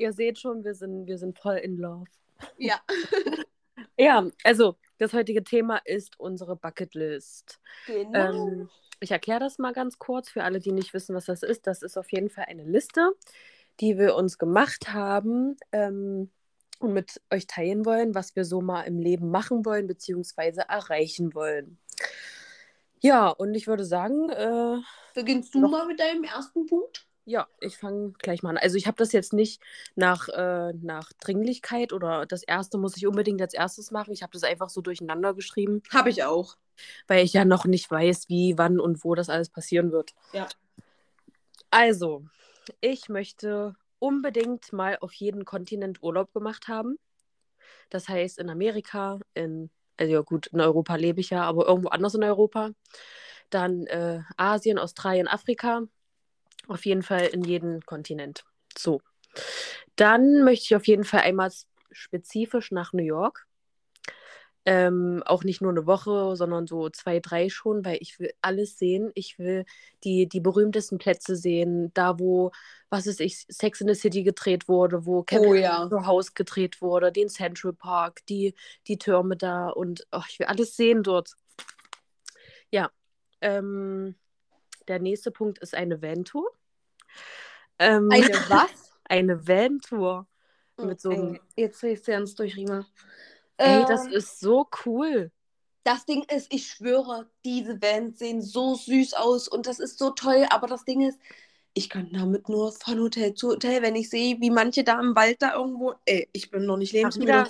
[0.00, 2.10] Ihr seht schon, wir sind, wir sind voll in love.
[2.58, 2.80] Ja,
[4.00, 7.60] Ja, also das heutige Thema ist unsere Bucketlist.
[7.86, 8.18] genau.
[8.18, 11.66] Ähm, ich erkläre das mal ganz kurz für alle, die nicht wissen, was das ist.
[11.66, 13.12] Das ist auf jeden Fall eine Liste,
[13.80, 16.30] die wir uns gemacht haben ähm,
[16.78, 20.62] und mit euch teilen wollen, was wir so mal im Leben machen wollen bzw.
[20.66, 21.78] erreichen wollen.
[23.02, 24.78] Ja, und ich würde sagen, äh,
[25.14, 27.06] Beginnst du mal mit deinem ersten Punkt?
[27.30, 28.56] Ja, ich fange gleich mal an.
[28.58, 29.62] Also ich habe das jetzt nicht
[29.94, 34.12] nach, äh, nach Dringlichkeit oder das erste muss ich unbedingt als erstes machen.
[34.12, 36.56] Ich habe das einfach so durcheinander geschrieben, Habe ich auch.
[37.06, 40.12] weil ich ja noch nicht weiß, wie, wann und wo das alles passieren wird.
[40.32, 40.48] Ja.
[41.70, 42.24] Also,
[42.80, 46.98] ich möchte unbedingt mal auf jeden Kontinent Urlaub gemacht haben.
[47.90, 51.90] Das heißt in Amerika, in Also ja gut, in Europa lebe ich ja, aber irgendwo
[51.90, 52.70] anders in Europa.
[53.50, 55.82] Dann äh, Asien, Australien, Afrika.
[56.68, 58.44] Auf jeden Fall in jeden Kontinent.
[58.76, 59.00] So.
[59.96, 61.50] Dann möchte ich auf jeden Fall einmal
[61.90, 63.46] spezifisch nach New York.
[64.66, 68.78] Ähm, auch nicht nur eine Woche, sondern so zwei, drei schon, weil ich will alles
[68.78, 69.10] sehen.
[69.14, 69.64] Ich will
[70.04, 72.50] die, die berühmtesten Plätze sehen, da wo,
[72.90, 75.88] was ist ich, Sex in the City gedreht wurde, wo Kevin Oh ja.
[76.06, 78.54] House gedreht wurde, den Central Park, die,
[78.86, 81.32] die Türme da und oh, ich will alles sehen dort.
[82.70, 82.90] Ja.
[83.40, 84.14] Ähm,
[84.90, 86.50] der nächste Punkt ist eine Van-Tour.
[87.78, 88.90] Ähm, Eine was?
[89.04, 90.26] eine Van-Tour.
[90.76, 92.86] Mit so einem- Jetzt drehst du ernst durch, Rima.
[93.56, 95.30] Ey, das Ähm, ist so cool.
[95.84, 100.10] Das Ding ist, ich schwöre, diese Vans sehen so süß aus und das ist so
[100.10, 101.18] toll, aber das Ding ist,
[101.72, 105.14] ich kann damit nur von Hotel zu Hotel, wenn ich sehe, wie manche da im
[105.14, 107.46] Wald da irgendwo, ey, ich bin noch nicht lebensmüde.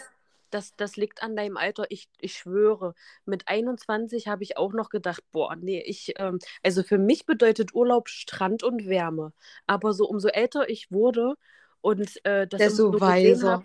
[0.50, 2.94] Das, das liegt an deinem Alter, ich, ich schwöre.
[3.24, 7.74] Mit 21 habe ich auch noch gedacht, boah, nee, ich, ähm, also für mich bedeutet
[7.74, 9.32] Urlaub Strand und Wärme.
[9.66, 11.34] Aber so umso älter ich wurde
[11.80, 13.52] und äh, das Desto so weiser.
[13.52, 13.64] hab,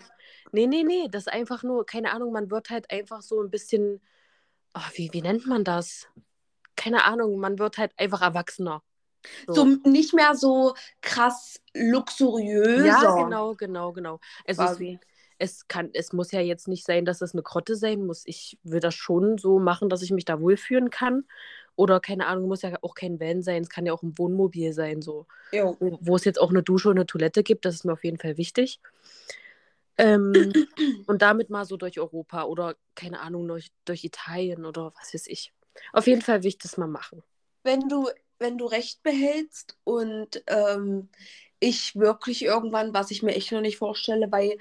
[0.51, 3.49] nee, nee, nee, das ist einfach nur, keine Ahnung, man wird halt einfach so ein
[3.49, 4.01] bisschen,
[4.73, 6.07] ah, wie, wie nennt man das?
[6.75, 8.83] Keine Ahnung, man wird halt einfach erwachsener.
[9.47, 12.85] So nicht mehr so krass luxuriöser.
[12.85, 14.19] Ja, genau, genau, genau.
[14.45, 14.99] Also es.
[15.37, 18.23] Es kann, es muss ja jetzt nicht sein, dass es eine Grotte sein muss.
[18.25, 21.25] Ich will das schon so machen, dass ich mich da wohlfühlen kann.
[21.75, 24.71] Oder keine Ahnung, muss ja auch kein Van sein, es kann ja auch ein Wohnmobil
[24.71, 25.25] sein, so.
[25.51, 25.75] Jo.
[25.79, 28.17] Wo, es jetzt auch eine Dusche und eine Toilette gibt, das ist mir auf jeden
[28.17, 28.79] Fall wichtig.
[29.97, 30.33] Ähm,
[31.07, 35.27] und damit mal so durch Europa oder keine Ahnung, durch, durch Italien oder was weiß
[35.27, 35.51] ich.
[35.91, 37.23] Auf jeden Fall will ich das mal machen.
[37.63, 41.09] Wenn du, wenn du recht behältst und ähm,
[41.59, 44.57] ich wirklich irgendwann, was ich mir echt noch nicht vorstelle, weil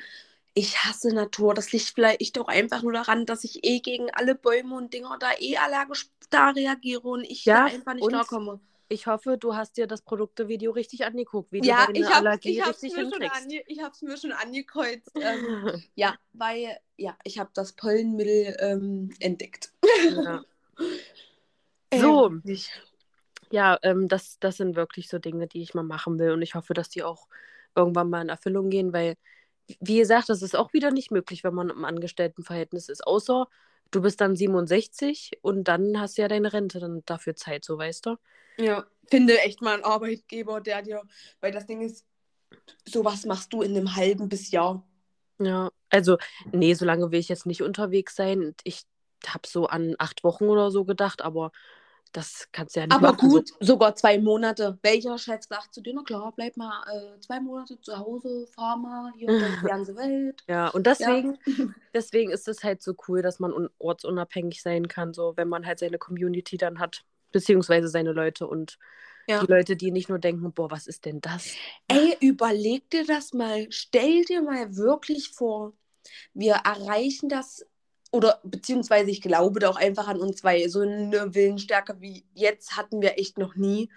[0.54, 1.54] ich hasse Natur.
[1.54, 5.16] Das liegt vielleicht auch einfach nur daran, dass ich eh gegen alle Bäume und Dinger
[5.18, 8.60] da eh allergisch da reagiere und ich Ja, da einfach nicht klarkomme.
[8.88, 12.28] Ich hoffe, du hast dir das Produktevideo richtig angeguckt, wie Ja, du deine ich habe
[12.28, 13.48] Allergie ich richtig mir, schon hinkriegst.
[13.66, 15.10] ich hab's mir schon angekreuzt.
[15.20, 19.72] Ähm, ja, weil ja, ich habe das Pollenmittel ähm, entdeckt.
[20.08, 20.44] Ja.
[21.92, 22.30] So.
[22.42, 22.70] Nicht.
[23.50, 26.32] Ja, ähm, das, das sind wirklich so Dinge, die ich mal machen will.
[26.32, 27.28] Und ich hoffe, dass die auch
[27.76, 29.16] irgendwann mal in Erfüllung gehen, weil,
[29.80, 33.06] wie gesagt, das ist auch wieder nicht möglich, wenn man im Angestelltenverhältnis ist.
[33.06, 33.46] Außer
[33.90, 37.78] du bist dann 67 und dann hast du ja deine Rente dann dafür Zeit, so
[37.78, 38.16] weißt du.
[38.58, 41.02] Ja, finde echt mal einen Arbeitgeber, der dir,
[41.40, 42.06] weil das Ding ist,
[42.84, 44.86] sowas machst du in einem halben bis Jahr.
[45.38, 46.18] Ja, also,
[46.52, 48.54] nee, so lange will ich jetzt nicht unterwegs sein.
[48.62, 48.84] Ich
[49.26, 51.50] habe so an acht Wochen oder so gedacht, aber
[52.14, 53.28] das kannst du ja nicht Aber machen.
[53.30, 54.78] gut, sogar zwei Monate.
[54.82, 58.76] Welcher Chef sagt zu dir, na klar, bleib mal äh, zwei Monate zu Hause, fahr
[58.76, 60.42] mal hier durch die ganze Welt.
[60.48, 61.38] Ja, und deswegen,
[61.92, 65.66] deswegen ist es halt so cool, dass man un ortsunabhängig sein kann, so wenn man
[65.66, 68.78] halt seine Community dann hat, beziehungsweise seine Leute und
[69.26, 69.40] Ja.
[69.42, 71.54] die Leute, die nicht nur denken, boah, was ist denn das?
[71.88, 73.66] Ey, überleg dir das mal.
[73.70, 75.72] Stell dir mal wirklich vor,
[76.34, 77.64] wir erreichen das,
[78.14, 82.76] oder beziehungsweise ich glaube da auch einfach an uns, weil so eine Willensstärke wie jetzt
[82.76, 83.90] hatten wir echt noch nie,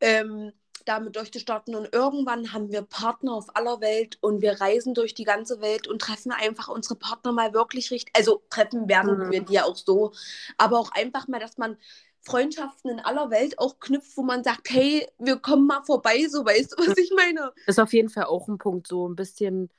[0.00, 0.52] ähm,
[0.86, 1.74] damit durchzustarten.
[1.74, 5.86] Und irgendwann haben wir Partner auf aller Welt und wir reisen durch die ganze Welt
[5.86, 8.16] und treffen einfach unsere Partner mal wirklich richtig.
[8.16, 9.30] Also treffen werden Mhm.
[9.32, 10.12] wir die ja auch so,
[10.56, 11.76] aber auch einfach mal, dass man
[12.22, 16.42] Freundschaften in aller Welt auch knüpft, wo man sagt, hey, wir kommen mal vorbei, so
[16.42, 17.52] weißt du, was ich meine?
[17.66, 19.70] Ist auf jeden Fall auch ein Punkt, so ein bisschen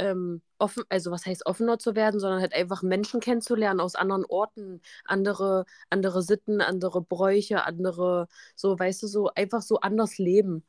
[0.00, 4.24] ähm, offen, also was heißt offener zu werden, sondern halt einfach Menschen kennenzulernen aus anderen
[4.24, 10.64] Orten, andere, andere Sitten, andere Bräuche, andere, so, weißt du, so einfach so anders leben.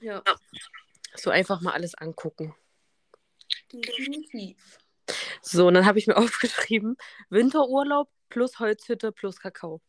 [0.00, 0.22] Ja,
[1.14, 2.54] So einfach mal alles angucken.
[3.72, 4.78] definitiv.
[5.42, 6.96] So, und dann habe ich mir aufgeschrieben,
[7.30, 9.80] Winterurlaub plus Holzhütte plus Kakao.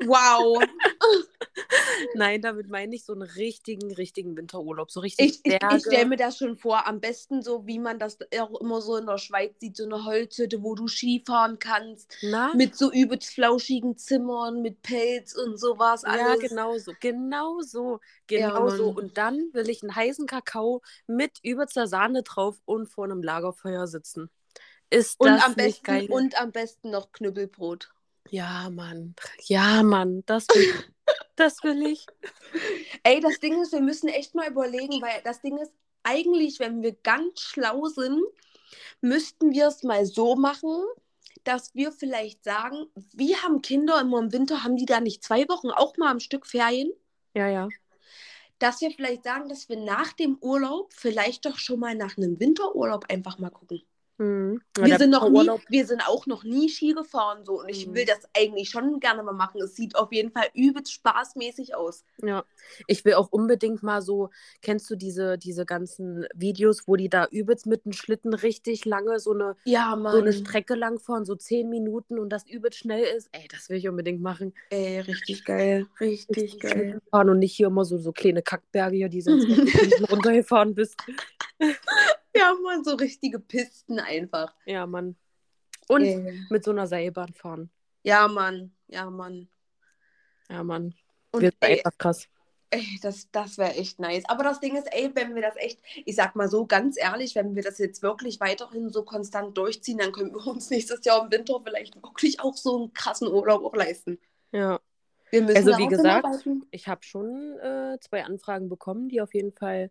[0.00, 0.62] Wow.
[2.14, 4.90] Nein, damit meine ich so einen richtigen, richtigen Winterurlaub.
[4.90, 5.76] So richtig Ich, ich, Berge.
[5.76, 8.96] ich stelle mir das schon vor, am besten so, wie man das auch immer so
[8.96, 12.54] in der Schweiz sieht, so eine Holzhütte, wo du Skifahren kannst, Na?
[12.54, 16.40] mit so übelst flauschigen Zimmern, mit Pelz und sowas Ja, alles.
[16.40, 16.92] genau so.
[17.00, 18.00] Genau so.
[18.30, 18.92] Ja, Genau so.
[18.92, 19.04] Mann.
[19.04, 23.86] Und dann will ich einen heißen Kakao mit übelster Sahne drauf und vor einem Lagerfeuer
[23.86, 24.30] sitzen.
[24.90, 26.06] Ist Und das am, nicht besten, geil?
[26.08, 27.90] und am besten noch Knüppelbrot.
[28.30, 29.14] Ja, Mann.
[29.44, 30.22] Ja, Mann.
[30.26, 30.74] Das will ich.
[31.36, 32.06] das will ich.
[33.02, 36.82] Ey, das Ding ist, wir müssen echt mal überlegen, weil das Ding ist, eigentlich, wenn
[36.82, 38.22] wir ganz schlau sind,
[39.00, 40.84] müssten wir es mal so machen,
[41.44, 45.48] dass wir vielleicht sagen, wir haben Kinder immer im Winter, haben die da nicht zwei
[45.48, 46.92] Wochen auch mal am Stück Ferien?
[47.34, 47.68] Ja, ja.
[48.58, 52.40] Dass wir vielleicht sagen, dass wir nach dem Urlaub vielleicht doch schon mal nach einem
[52.40, 53.82] Winterurlaub einfach mal gucken.
[54.18, 54.60] Mhm.
[54.76, 57.94] Wir sind, noch nie, wir sind auch noch nie Ski gefahren so und ich Mhm.
[57.94, 59.60] will das eigentlich schon gerne mal machen.
[59.62, 62.04] Es sieht auf jeden Fall übelst spaßmäßig aus.
[62.22, 62.44] ja.
[62.86, 64.28] Ich will auch unbedingt mal so,
[64.60, 69.18] kennst du diese, diese ganzen Videos, wo die da übelst mit dem Schlitten richtig lange
[69.20, 73.04] so eine, Ja, so eine Strecke lang fahren, so zehn Minuten und das übelst schnell
[73.16, 73.28] ist?
[73.32, 74.52] Ey, das will ich unbedingt machen.
[74.70, 75.86] Ey, richtig geil.
[76.00, 76.72] Richtig geil.
[76.72, 79.40] Schlitten fahren und nicht hier immer so, so kleine Kackberge hier, die sind
[80.10, 80.96] runtergefahren bist.
[82.38, 84.54] Ja, Mann, so richtige Pisten einfach.
[84.64, 85.16] Ja, Mann.
[85.88, 86.44] Und Ey.
[86.50, 87.70] mit so einer Seilbahn fahren.
[88.02, 88.72] Ja, Mann.
[88.88, 89.48] Ja, Mann.
[90.48, 90.94] Ja, Mann.
[91.30, 92.28] Und Wird ey, einfach krass.
[92.70, 94.24] ey, das, das wäre echt nice.
[94.28, 97.34] Aber das Ding ist, ey, wenn wir das echt, ich sag mal so ganz ehrlich,
[97.34, 101.24] wenn wir das jetzt wirklich weiterhin so konstant durchziehen, dann können wir uns nächstes Jahr
[101.24, 104.18] im Winter vielleicht wirklich auch so einen krassen Urlaub auch leisten.
[104.52, 104.80] Ja.
[105.30, 106.26] Wir müssen Also, wie gesagt.
[106.70, 109.90] Ich habe schon äh, zwei Anfragen bekommen, die auf jeden Fall,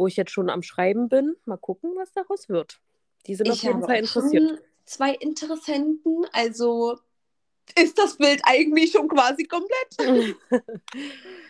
[0.00, 1.36] wo ich jetzt schon am Schreiben bin.
[1.44, 2.80] Mal gucken, was daraus wird.
[3.26, 4.62] Die sind auf Ich jeden habe Fall interessiert.
[4.86, 6.98] zwei Interessenten, also
[7.78, 10.34] ist das Bild eigentlich schon quasi komplett.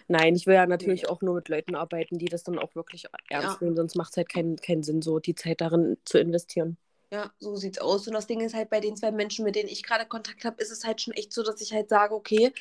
[0.08, 3.06] Nein, ich will ja natürlich auch nur mit Leuten arbeiten, die das dann auch wirklich
[3.28, 3.64] ernst Ja.
[3.64, 6.76] nehmen, sonst macht es halt keinen, keinen Sinn, so die Zeit darin zu investieren.
[7.12, 8.06] Ja, so sieht's aus.
[8.06, 10.62] Und das Ding ist halt bei den zwei Menschen, mit denen ich gerade Kontakt habe,
[10.62, 12.52] ist es halt schon echt so, dass ich halt sage, okay,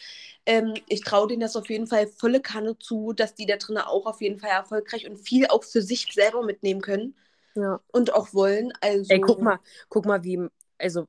[0.45, 3.83] ähm, ich traue denen das auf jeden Fall volle Kanne zu, dass die da drinnen
[3.83, 7.13] auch auf jeden Fall erfolgreich und viel auch für sich selber mitnehmen können
[7.55, 7.79] Ja.
[7.91, 8.73] und auch wollen.
[8.81, 9.59] Also, Ey, guck mal,
[9.89, 10.39] guck mal, wie,
[10.79, 11.07] also,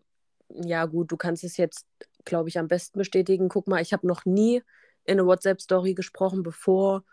[0.51, 1.87] ja gut, du kannst es jetzt,
[2.27, 3.49] glaube ich, am besten bestätigen.
[3.49, 4.63] Guck mal, ich habe noch nie
[5.05, 7.05] in eine WhatsApp-Story gesprochen, bevor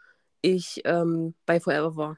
[0.41, 2.17] ich ähm, bei Forever war.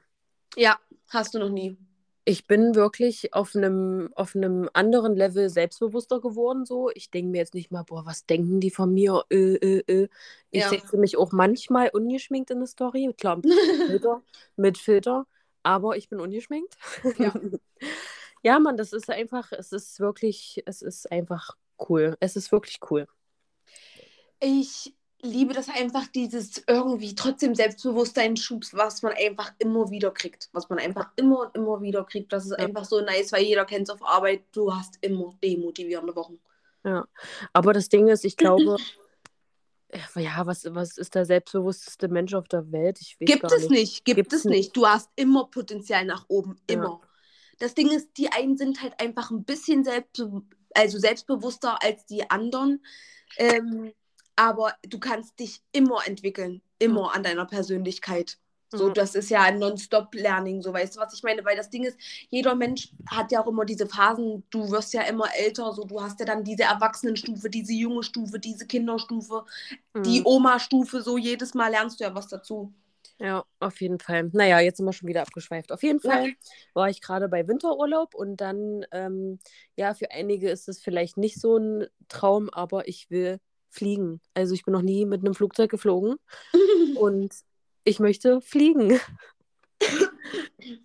[0.56, 1.76] Ja, hast du noch nie.
[2.24, 6.66] Ich bin wirklich auf einem auf einem anderen Level selbstbewusster geworden.
[6.66, 9.24] So, ich denke mir jetzt nicht mal, boah, was denken die von mir?
[9.30, 10.08] Äh, äh, äh.
[10.50, 10.68] Ich Ja.
[10.68, 13.54] setze mich auch manchmal ungeschminkt in eine Story, klar mit
[13.86, 14.22] Filter,
[14.56, 15.26] mit Filter,
[15.62, 16.76] aber ich bin ungeschminkt.
[17.18, 17.32] Ja.
[18.42, 21.56] ja, Mann, das ist einfach, es ist wirklich, es ist einfach
[21.88, 22.16] cool.
[22.20, 23.06] Es ist wirklich cool.
[24.40, 30.48] Ich liebe das einfach, dieses irgendwie trotzdem Selbstbewusstsein-Schubs, was man einfach immer wieder kriegt.
[30.52, 32.32] Was man einfach immer und immer wieder kriegt.
[32.32, 32.58] Das ist Ja.
[32.58, 34.42] einfach so nice, weil jeder kennt es auf Arbeit.
[34.52, 36.38] Du hast immer demotivierende Wochen.
[36.84, 37.06] Ja,
[37.52, 38.76] aber das Ding ist, ich glaube,
[40.16, 42.98] ja, was, was ist der selbstbewussteste Mensch auf der Welt?
[43.00, 44.76] Ich weiß Gibt es nicht, gibt Gibt's es nicht.
[44.76, 46.76] Du hast immer Potenzial nach oben, Ja.
[46.76, 47.00] immer.
[47.58, 50.24] Das Ding ist, die einen sind halt einfach ein bisschen selbst,
[50.74, 52.82] also selbstbewusster als die anderen.
[53.36, 53.92] Ähm,
[54.40, 58.38] aber du kannst dich immer entwickeln, immer an deiner Persönlichkeit.
[58.72, 58.94] So, Mhm.
[58.94, 61.44] das ist ja ein Non-Stop-Learning, so weißt du, was ich meine?
[61.44, 61.98] Weil das Ding ist,
[62.30, 66.00] jeder Mensch hat ja auch immer diese Phasen, du wirst ja immer älter, so du
[66.00, 69.44] hast ja dann diese Erwachsenenstufe, diese junge Stufe, diese Kinderstufe,
[70.04, 70.24] die Mhm.
[70.24, 72.72] Oma-Stufe, so jedes Mal lernst du ja was dazu.
[73.18, 74.30] Ja, auf jeden Fall.
[74.32, 75.72] Naja, jetzt sind wir schon wieder abgeschweift.
[75.72, 76.24] Auf jeden Ja.
[76.24, 76.32] Fall
[76.72, 79.38] war ich gerade bei Winterurlaub und dann, ähm,
[79.76, 83.38] ja, für einige ist es vielleicht nicht so ein Traum, aber ich will
[83.70, 84.20] fliegen.
[84.34, 86.16] Also ich bin noch nie mit einem Flugzeug geflogen
[86.96, 87.34] und
[87.84, 89.00] ich möchte fliegen.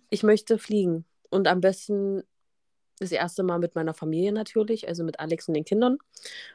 [0.08, 1.04] Ich möchte fliegen.
[1.28, 2.22] Und am besten
[2.98, 5.98] das erste Mal mit meiner Familie natürlich, also mit Alex und den Kindern.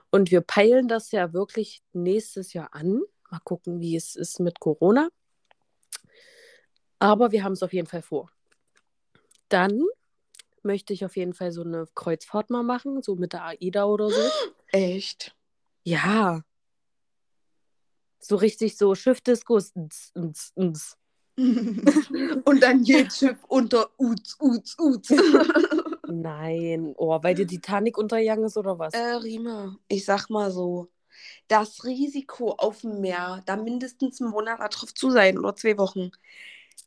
[0.10, 3.02] Und wir peilen das ja wirklich nächstes Jahr an.
[3.30, 5.10] Mal gucken, wie es ist mit Corona.
[7.00, 8.32] Aber wir haben es auf jeden Fall vor.
[9.50, 9.84] Dann
[10.64, 14.10] möchte ich auf jeden Fall so eine Kreuzfahrt mal machen, so mit der AIDA oder
[14.10, 14.22] so.
[14.68, 15.36] Echt?
[15.84, 16.42] Ja.
[18.20, 19.74] So richtig so Schiffdiskus.
[21.36, 25.10] Und dann jedes Schiff unter Uz, Uz, Uz.
[26.08, 26.94] Nein.
[26.98, 28.94] Oh, weil die Titanic untergegangen ist oder was?
[28.94, 30.90] äh, Rima, ich sag mal so,
[31.48, 36.12] das Risiko auf dem Meer, da mindestens einen Monat drauf zu sein oder zwei Wochen.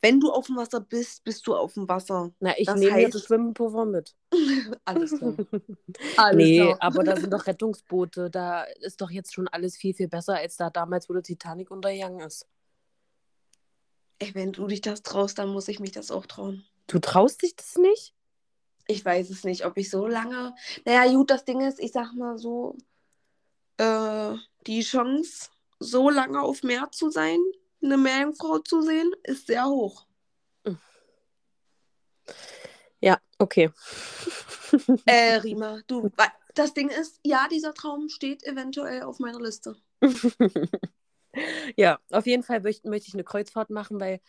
[0.04, 2.30] Wenn du auf dem Wasser bist, bist du auf dem Wasser.
[2.38, 4.14] Na, ich das nehme heißt- das Schwimmpulver mit.
[4.84, 5.34] Alles klar.
[6.18, 6.76] Alles nee, klar.
[6.80, 8.28] aber da sind doch Rettungsboote.
[8.30, 11.70] Da ist doch jetzt schon alles viel, viel besser, als da damals, wo die Titanic
[11.70, 12.46] untergegangen ist.
[14.18, 16.64] Ey, wenn du dich das traust, dann muss ich mich das auch trauen.
[16.86, 18.14] Du traust dich das nicht?
[18.86, 20.54] Ich weiß es nicht, ob ich so lange.
[20.84, 22.76] Naja, gut, das Ding ist, ich sag mal so,
[23.78, 24.34] äh,
[24.66, 25.48] die Chance,
[25.80, 27.38] so lange auf Meer zu sein,
[27.84, 30.06] eine Meerjungfrau zu sehen, ist sehr hoch.
[33.00, 33.70] Ja, okay.
[35.06, 36.10] Äh, Rima, du,
[36.54, 39.76] das Ding ist, ja, dieser Traum steht eventuell auf meiner Liste.
[41.76, 44.20] ja, auf jeden Fall möchte, möchte ich eine Kreuzfahrt machen, weil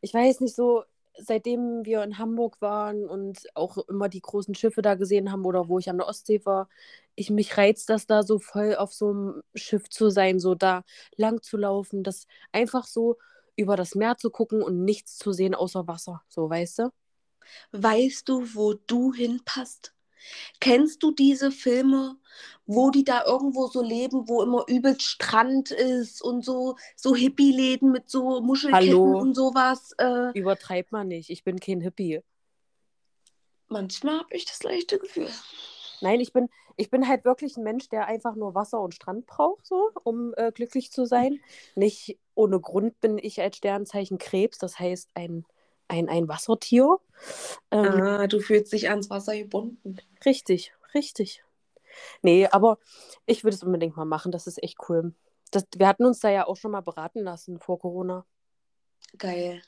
[0.00, 0.84] ich weiß nicht so,
[1.22, 5.68] seitdem wir in Hamburg waren und auch immer die großen Schiffe da gesehen haben oder
[5.68, 6.68] wo ich an der Ostsee war,
[7.14, 10.84] ich mich reizt das da so voll auf so einem Schiff zu sein, so da
[11.16, 13.18] lang zu laufen, das einfach so
[13.56, 16.92] über das Meer zu gucken und nichts zu sehen außer Wasser, so weißt du?
[17.72, 19.94] Weißt du, wo du hinpasst?
[20.60, 22.16] Kennst du diese Filme,
[22.66, 27.90] wo die da irgendwo so leben, wo immer übel Strand ist und so, so Hippie-Läden
[27.90, 29.18] mit so Muschelketten Hallo.
[29.18, 29.92] und sowas?
[29.98, 31.30] Äh, Übertreib mal nicht.
[31.30, 32.20] Ich bin kein Hippie.
[33.68, 35.28] manchmal habe ich das leichte Gefühl.
[36.00, 39.26] Nein, ich bin, ich bin halt wirklich ein Mensch, der einfach nur Wasser und Strand
[39.26, 41.40] braucht, so, um äh, glücklich zu sein.
[41.74, 45.44] Nicht ohne Grund bin ich als Sternzeichen Krebs, das heißt ein,
[45.90, 46.98] ein, ein Wassertier.
[47.70, 49.98] Ähm, Ah, du fühlst dich ans Wasser gebunden.
[50.24, 51.44] Richtig, richtig.
[52.22, 52.78] Nee, aber
[53.26, 55.14] ich würde es unbedingt mal machen, das ist echt cool.
[55.50, 58.24] Das, wir hatten uns da ja auch schon mal beraten lassen vor Corona.
[59.18, 59.62] Geil.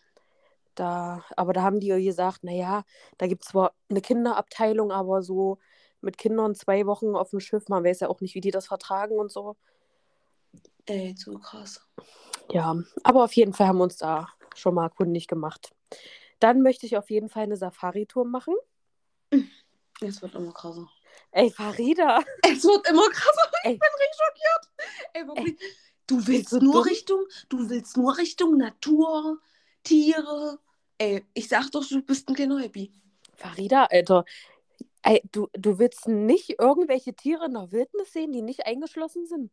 [0.76, 2.84] Da, aber da haben die ja gesagt, naja,
[3.18, 5.58] da gibt es zwar eine Kinderabteilung, aber so
[6.00, 8.68] mit Kindern zwei Wochen auf dem Schiff, man weiß ja auch nicht, wie die das
[8.68, 9.56] vertragen und so.
[10.86, 11.86] Ey, zu krass.
[12.50, 15.70] Ja, aber auf jeden Fall haben wir uns da schon mal kundig gemacht.
[16.38, 18.54] Dann möchte ich auf jeden Fall eine Safari-Tour machen.
[20.00, 20.88] Es wird immer krasser.
[21.30, 22.22] Ey, Farida!
[22.44, 23.50] Es wird immer krasser.
[23.64, 23.78] Ich Ey.
[23.78, 25.14] bin richtig schockiert.
[25.14, 25.58] Ey, wirklich.
[26.06, 26.82] Du willst nur dumm.
[26.82, 29.38] Richtung, du willst nur Richtung Natur,
[29.82, 30.58] Tiere.
[30.98, 32.92] Ey, ich sag doch, du bist ein kleiner Happy.
[33.34, 34.24] Farida, Alter.
[35.02, 39.50] Ey, du, du willst nicht irgendwelche Tiere in der Wildnis sehen, die nicht eingeschlossen sind?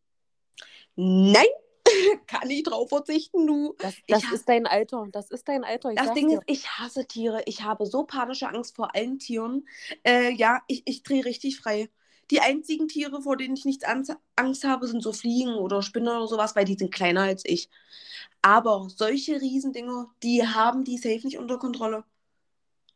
[0.96, 1.46] Nein,
[2.26, 3.74] kann ich drauf verzichten, du.
[3.78, 5.06] Das, das ist dein Alter.
[5.12, 5.90] Das ist dein Alter.
[5.90, 6.38] Ich Das Ding dir.
[6.38, 7.42] ist, ich hasse Tiere.
[7.46, 9.66] Ich habe so panische Angst vor allen Tieren.
[10.04, 11.90] Äh, ja, ich, ich drehe richtig frei.
[12.30, 16.08] Die einzigen Tiere, vor denen ich nicht Angst, Angst habe, sind so Fliegen oder Spinnen
[16.08, 17.68] oder sowas, weil die sind kleiner als ich.
[18.42, 22.04] Aber solche Riesendinger, die haben die safe nicht unter Kontrolle.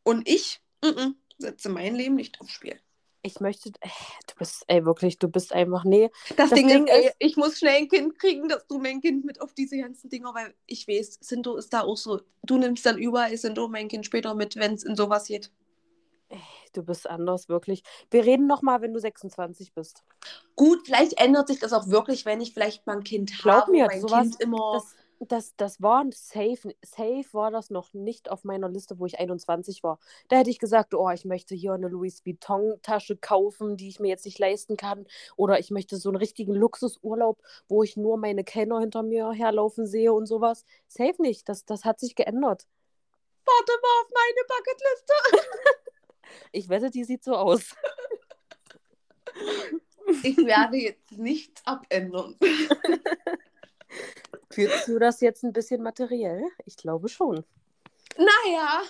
[0.04, 2.78] Und ich mm -mm, setze mein Leben nicht aufs Spiel.
[3.26, 3.72] Ich möchte.
[3.80, 3.90] Ey,
[4.26, 5.84] du bist, ey, wirklich, du bist einfach.
[5.84, 6.10] Nee.
[6.36, 9.00] Das, Das Ding, Ding ist, ey, ich muss schnell ein Kind kriegen, dass du mein
[9.00, 12.20] Kind mit auf diese ganzen Dinger, weil ich weiß, Sinto ist da auch so.
[12.42, 15.50] Du nimmst dann überall Sinto mein Kind später mit, wenn es in sowas geht.
[16.28, 16.38] Ey,
[16.74, 17.82] du bist anders, wirklich.
[18.10, 20.04] Wir reden noch mal, wenn du 26 bist.
[20.54, 23.72] Gut, vielleicht ändert sich das auch wirklich, wenn ich vielleicht mal ein Kind Glaub habe.
[23.72, 24.72] mir, mein sowas- Kind immer.
[24.74, 29.18] Das, das, das war safe, safe war das noch nicht auf meiner Liste, wo ich
[29.18, 29.98] 21 war.
[30.28, 34.08] Da hätte ich gesagt, oh, ich möchte hier eine Louis Vuitton-Tasche kaufen, die ich mir
[34.08, 35.06] jetzt nicht leisten kann.
[35.36, 39.86] Oder ich möchte so einen richtigen Luxusurlaub, wo ich nur meine Kellner hinter mir herlaufen
[39.86, 40.64] sehe und sowas.
[40.88, 41.48] Safe nicht.
[41.48, 42.66] Das, das hat sich geändert.
[43.44, 45.14] Warte mal auf meine Bucketliste.
[46.50, 47.76] Ich wette, die sieht so aus.
[50.22, 52.36] Ich werde jetzt nichts abändern.
[54.54, 56.42] Fühlst du das jetzt ein bisschen materiell?
[56.64, 57.44] Ich glaube schon.
[58.16, 58.82] Naja.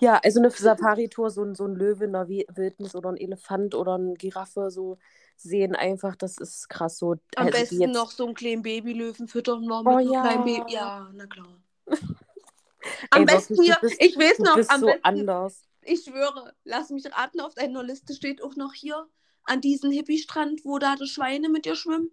[0.00, 3.16] Ja, also eine Safari-Tour, so ein, so ein Löwe in der Wi- Wildnis oder ein
[3.16, 4.98] Elefant oder eine Giraffe so
[5.36, 7.12] sehen einfach, das ist krass so.
[7.36, 10.20] Am also besten jetzt- noch so einen kleinen Babylöwen füttern noch Oh mit einem ja.
[10.22, 10.72] kleinen Baby.
[10.72, 11.48] Ja, na klar.
[13.10, 15.64] Am Ey, besten hier, bist- ich weiß noch, am so besten, anders.
[15.82, 19.08] ich schwöre, lass mich raten, auf deiner Liste steht auch noch hier
[19.44, 22.10] an diesem Hippie-Strand, wo da die Schweine mit dir schwimmen.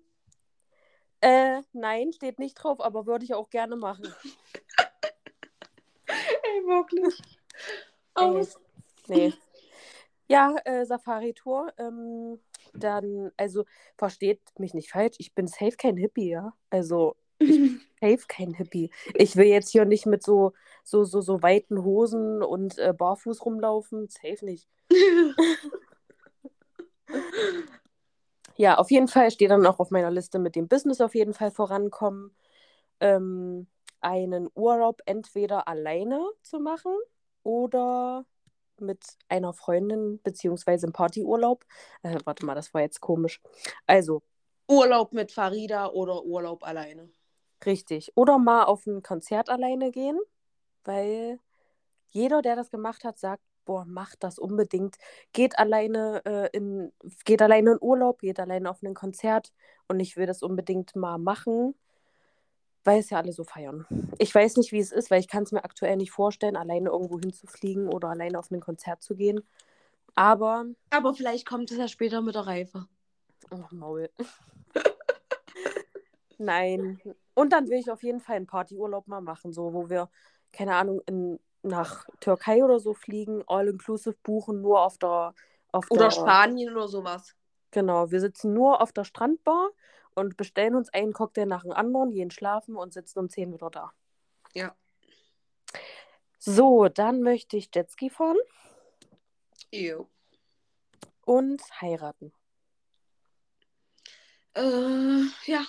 [1.21, 4.07] Äh, nein, steht nicht drauf, aber würde ich auch gerne machen.
[6.07, 7.21] Ey, wirklich.
[8.13, 8.59] Aus.
[9.07, 9.33] Nee.
[10.27, 11.73] Ja, äh, Safari-Tour.
[11.77, 12.39] Ähm,
[12.73, 13.65] dann, also,
[13.97, 16.53] versteht mich nicht falsch, ich bin safe kein Hippie, ja.
[16.69, 18.91] Also, safe kein Hippie.
[19.13, 23.45] Ich will jetzt hier nicht mit so, so, so, so weiten Hosen und äh, barfuß
[23.45, 24.09] rumlaufen.
[24.09, 24.67] Safe nicht.
[28.57, 31.33] Ja, auf jeden Fall steht dann auch auf meiner Liste mit dem Business auf jeden
[31.33, 32.35] Fall vorankommen.
[32.99, 33.67] Ähm,
[34.01, 36.93] einen Urlaub entweder alleine zu machen
[37.43, 38.25] oder
[38.79, 41.65] mit einer Freundin beziehungsweise im Partyurlaub.
[42.03, 43.41] Äh, warte mal, das war jetzt komisch.
[43.87, 44.21] Also,
[44.67, 47.09] Urlaub mit Farida oder Urlaub alleine.
[47.65, 48.11] richtig.
[48.15, 50.19] Oder mal auf ein Konzert alleine gehen,
[50.83, 51.39] weil
[52.09, 54.97] jeder, der das gemacht hat, sagt, boah, macht das unbedingt.
[55.33, 56.91] Geht alleine äh, in,
[57.25, 59.51] geht alleine in Urlaub, geht alleine auf ein Konzert
[59.87, 61.75] und ich will das unbedingt mal machen,
[62.83, 63.85] weil es ja alle so feiern.
[64.19, 66.89] Ich weiß nicht, wie es ist, weil ich kann es mir aktuell nicht vorstellen, alleine
[66.89, 69.41] irgendwo hinzufliegen oder alleine auf ein Konzert zu gehen.
[70.13, 72.87] Aber, Aber vielleicht kommt es ja später mit der Reife.
[73.51, 74.09] oh, Maul.
[76.37, 77.01] Nein.
[77.33, 80.09] Und dann will ich auf jeden Fall einen Partyurlaub mal machen, so wo wir,
[80.51, 85.33] keine Ahnung, in, nach Türkei oder so fliegen, all-inclusive buchen, nur auf der,
[85.71, 87.35] auf Oder der, Spanien oder sowas.
[87.71, 89.71] Genau, wir sitzen nur auf der Strandbar
[90.13, 93.69] und bestellen uns einen Cocktail nach dem anderen, gehen schlafen und sitzen um 10 wieder
[93.69, 93.91] da.
[94.53, 94.75] Ja.
[96.39, 98.37] So, dann möchte ich Jetski fahren
[99.71, 100.07] Jo.
[101.25, 102.31] und heiraten.
[104.53, 105.65] Äh, ja.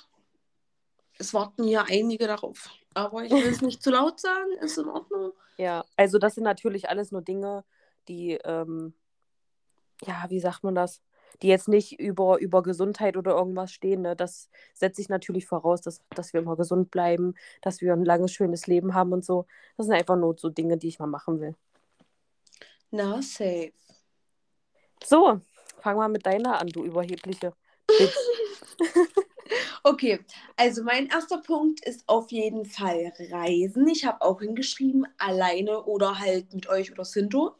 [1.19, 2.71] Es warten ja einige darauf.
[2.97, 5.33] Aber ich will es nicht zu laut sagen, ist in Ordnung.
[5.59, 7.63] Ja, also das sind natürlich alles nur Dinge,
[8.09, 8.95] die ähm,
[10.05, 11.03] ja, wie sagt man das?
[11.43, 14.03] Die jetzt nicht über, über Gesundheit oder irgendwas stehen.
[14.03, 14.17] Ne?
[14.17, 18.33] Das setzt sich natürlich voraus, dass, dass wir immer gesund bleiben, dass wir ein langes,
[18.33, 19.47] schönes Leben haben und so.
[19.77, 21.55] Das sind einfach nur so Dinge, die ich mal machen will.
[22.91, 23.73] Na, safe.
[25.05, 25.41] So,
[25.81, 27.53] fang mal mit deiner an, du überhebliche.
[29.83, 30.21] okay,
[30.57, 33.89] also mein erster Punkt ist auf jeden Fall Reisen.
[33.89, 37.55] Ich habe auch hingeschrieben, alleine oder halt mit euch oder Sinto.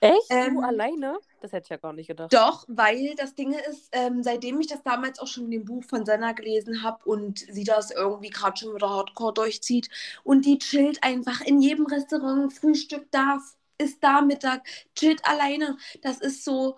[0.00, 0.26] Echt?
[0.30, 1.18] Ähm, du alleine?
[1.42, 2.32] Das hätte ich ja gar nicht gedacht.
[2.32, 5.84] Doch, weil das Ding ist, ähm, seitdem ich das damals auch schon in dem Buch
[5.84, 9.88] von Senna gelesen habe und sie das irgendwie gerade schon wieder hardcore durchzieht
[10.24, 13.40] und die chillt einfach in jedem Restaurant, Frühstück da,
[13.78, 14.62] ist da Mittag,
[14.94, 15.76] chillt alleine.
[16.02, 16.76] Das ist so,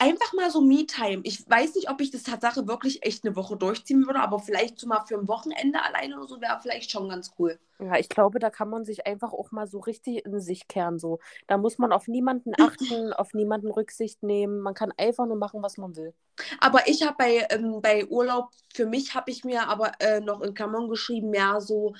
[0.00, 1.20] einfach mal so Me-Time.
[1.24, 4.78] Ich weiß nicht, ob ich das Tatsache wirklich echt eine Woche durchziehen würde, aber vielleicht
[4.78, 7.58] so mal für ein Wochenende alleine oder so wäre vielleicht schon ganz cool.
[7.78, 10.98] Ja, ich glaube, da kann man sich einfach auch mal so richtig in sich kehren.
[10.98, 11.18] So.
[11.46, 14.60] Da muss man auf niemanden achten, auf niemanden Rücksicht nehmen.
[14.60, 16.14] Man kann einfach nur machen, was man will.
[16.60, 20.40] Aber ich habe bei, ähm, bei Urlaub, für mich habe ich mir aber äh, noch
[20.40, 21.94] in Klammern geschrieben, mehr so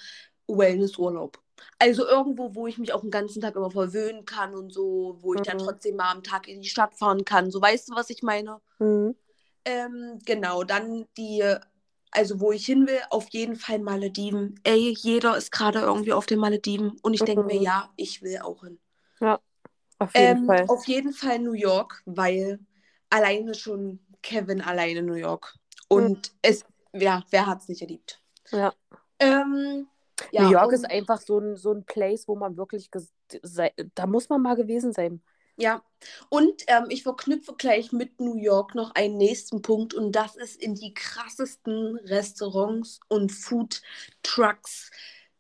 [0.49, 1.39] Wellnessurlaub.
[1.79, 5.35] Also irgendwo, wo ich mich auch den ganzen Tag immer verwöhnen kann und so, wo
[5.35, 5.45] ich mhm.
[5.45, 7.51] dann trotzdem mal am Tag in die Stadt fahren kann.
[7.51, 8.61] So weißt du, was ich meine?
[8.79, 9.15] Mhm.
[9.65, 11.45] Ähm, genau, dann die,
[12.11, 14.59] also wo ich hin will, auf jeden Fall Malediven.
[14.65, 17.27] Ey, jeder ist gerade irgendwie auf den Malediven und ich mhm.
[17.27, 18.79] denke mir, ja, ich will auch hin.
[19.21, 19.39] Ja,
[19.99, 20.65] auf jeden ähm, Fall.
[20.69, 22.59] Auf jeden Fall New York, weil
[23.11, 25.55] alleine schon Kevin alleine New York.
[25.89, 26.39] Und mhm.
[26.43, 28.21] es, ja, wer hat es nicht erlebt?
[28.51, 28.73] Ja.
[29.19, 29.87] Ähm,
[30.33, 32.91] ja, New York ist einfach so ein, so ein Place, wo man wirklich,
[33.95, 35.23] da muss man mal gewesen sein.
[35.57, 35.83] Ja,
[36.31, 40.57] und ähm, ich verknüpfe gleich mit New York noch einen nächsten Punkt und das ist
[40.57, 43.83] in die krassesten Restaurants und Food
[44.23, 44.91] Trucks.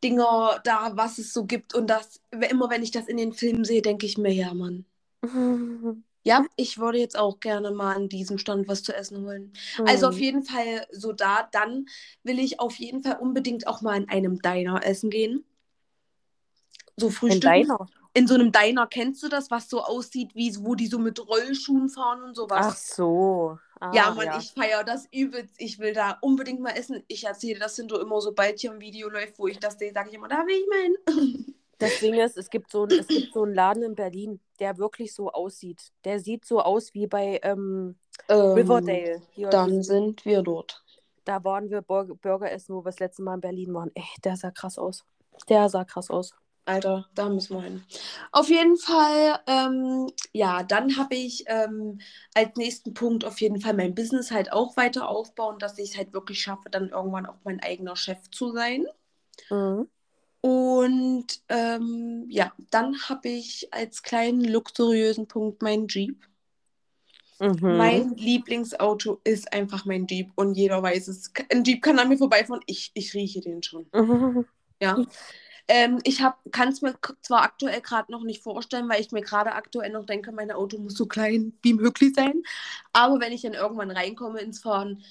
[0.02, 1.74] Dinger da, was es so gibt.
[1.74, 4.86] Und das, immer wenn ich das in den Filmen sehe, denke ich mir, ja, Mann.
[6.22, 9.52] Ja, ich würde jetzt auch gerne mal an diesem Stand was zu essen holen.
[9.78, 9.86] Mhm.
[9.86, 10.22] Also auf hm.
[10.22, 11.48] jeden Fall so da.
[11.50, 11.86] Dann
[12.22, 15.44] will ich auf jeden Fall unbedingt auch mal in einem Diner essen gehen.
[16.96, 17.44] So Frühstück.
[17.46, 17.86] Ein Diner?
[18.12, 21.26] In so einem Diner kennst du das, was so aussieht, wie wo die so mit
[21.26, 22.66] Rollschuhen fahren und sowas.
[22.68, 23.58] Ach so.
[23.78, 24.38] Ah, ja, Mann, ja.
[24.38, 25.54] ich feiere das übelst.
[25.58, 27.02] Ich will da unbedingt mal essen.
[27.06, 30.10] Ich erzähle das sind immer, sobald hier ein Video läuft, wo ich das sehe, sage
[30.10, 31.54] ich immer, da will ich mal hin.
[31.80, 35.14] Das Ding ist, es gibt, so, es gibt so einen Laden in Berlin, der wirklich
[35.14, 35.80] so aussieht.
[36.04, 37.96] Der sieht so aus wie bei ähm,
[38.28, 39.22] ähm, Riverdale.
[39.32, 40.84] Hier dann sind wir dort.
[41.24, 43.90] Da waren wir Burger essen, wo wir das letzte Mal in Berlin waren.
[43.94, 45.04] Ey, der sah krass aus.
[45.48, 46.32] Der sah krass aus.
[46.66, 47.82] Alter, da müssen wir hin.
[48.30, 52.00] Auf jeden Fall, ähm, ja, dann habe ich ähm,
[52.34, 55.96] als nächsten Punkt auf jeden Fall mein Business halt auch weiter aufbauen, dass ich es
[55.96, 58.86] halt wirklich schaffe, dann irgendwann auch mein eigener Chef zu sein.
[59.48, 59.88] Mhm.
[60.42, 66.26] Und ähm, ja, dann habe ich als kleinen luxuriösen Punkt meinen Jeep.
[67.40, 67.76] Mhm.
[67.76, 71.32] Mein Lieblingsauto ist einfach mein Jeep und jeder weiß es.
[71.50, 73.86] Ein Jeep kann an mir vorbeifahren, ich, ich rieche den schon.
[73.94, 74.46] Mhm.
[74.80, 74.98] Ja.
[75.68, 79.52] Ähm, ich kann es mir zwar aktuell gerade noch nicht vorstellen, weil ich mir gerade
[79.52, 82.42] aktuell noch denke, mein Auto muss so klein wie möglich sein.
[82.92, 85.04] Aber wenn ich dann irgendwann reinkomme ins Fahren,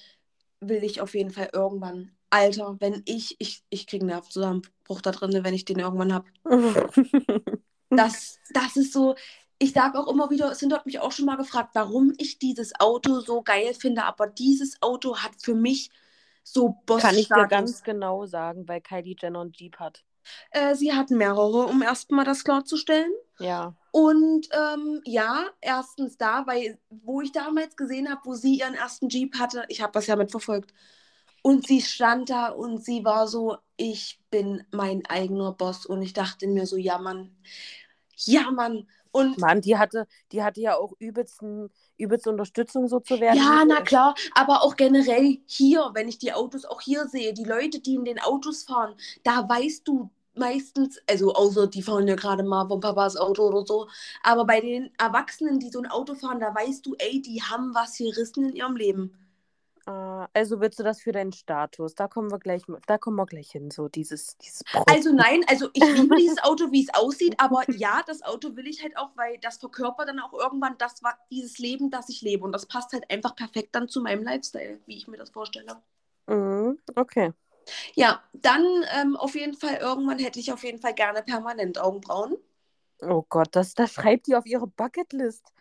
[0.59, 5.11] will ich auf jeden Fall irgendwann Alter, wenn ich, ich, ich kriege einen Nervenzusammenbruch da
[5.11, 6.27] drin, wenn ich den irgendwann habe.
[7.89, 9.15] das, das ist so,
[9.57, 12.79] ich sage auch immer wieder, sind dort mich auch schon mal gefragt, warum ich dieses
[12.79, 15.91] Auto so geil finde, aber dieses Auto hat für mich
[16.43, 20.03] so Boss Kann ich dir ganz genau sagen, weil Kylie Jenner einen Jeep hat.
[20.51, 23.11] Äh, sie hat mehrere, um erstmal das klarzustellen.
[23.39, 23.75] Ja.
[23.91, 29.09] Und ähm, ja, erstens da, weil wo ich damals gesehen habe, wo sie ihren ersten
[29.09, 30.73] Jeep hatte, ich habe das ja mitverfolgt,
[31.41, 35.85] und sie stand da und sie war so, ich bin mein eigener Boss.
[35.85, 37.35] Und ich dachte mir so, ja, Mann,
[38.15, 38.87] ja, Mann.
[39.11, 41.41] Und Mann, die hatte, die hatte ja auch übelst,
[41.97, 43.37] übelst Unterstützung so zu werden.
[43.37, 47.43] Ja, na klar, aber auch generell hier, wenn ich die Autos auch hier sehe, die
[47.43, 52.15] Leute, die in den Autos fahren, da weißt du meistens, also außer die fahren ja
[52.15, 53.87] gerade mal von Papas Auto oder so,
[54.21, 57.73] aber bei den Erwachsenen, die so ein Auto fahren, da weißt du, ey, die haben
[57.73, 59.28] was gerissen in ihrem Leben.
[59.89, 61.95] Äh, also willst du das für deinen Status?
[61.95, 65.69] Da kommen wir gleich, da kommen wir gleich hin, so dieses, dieses Also nein, also
[65.73, 69.09] ich liebe dieses Auto, wie es aussieht, aber ja, das Auto will ich halt auch,
[69.15, 72.67] weil das verkörpert dann auch irgendwann das war dieses Leben, das ich lebe und das
[72.67, 75.81] passt halt einfach perfekt dann zu meinem Lifestyle, wie ich mir das vorstelle.
[76.27, 77.33] Mhm, okay.
[77.95, 78.65] Ja, dann
[78.99, 82.37] ähm, auf jeden Fall irgendwann hätte ich auf jeden Fall gerne permanent Augenbrauen.
[83.01, 85.53] Oh Gott, das, das schreibt die auf ihre Bucketlist.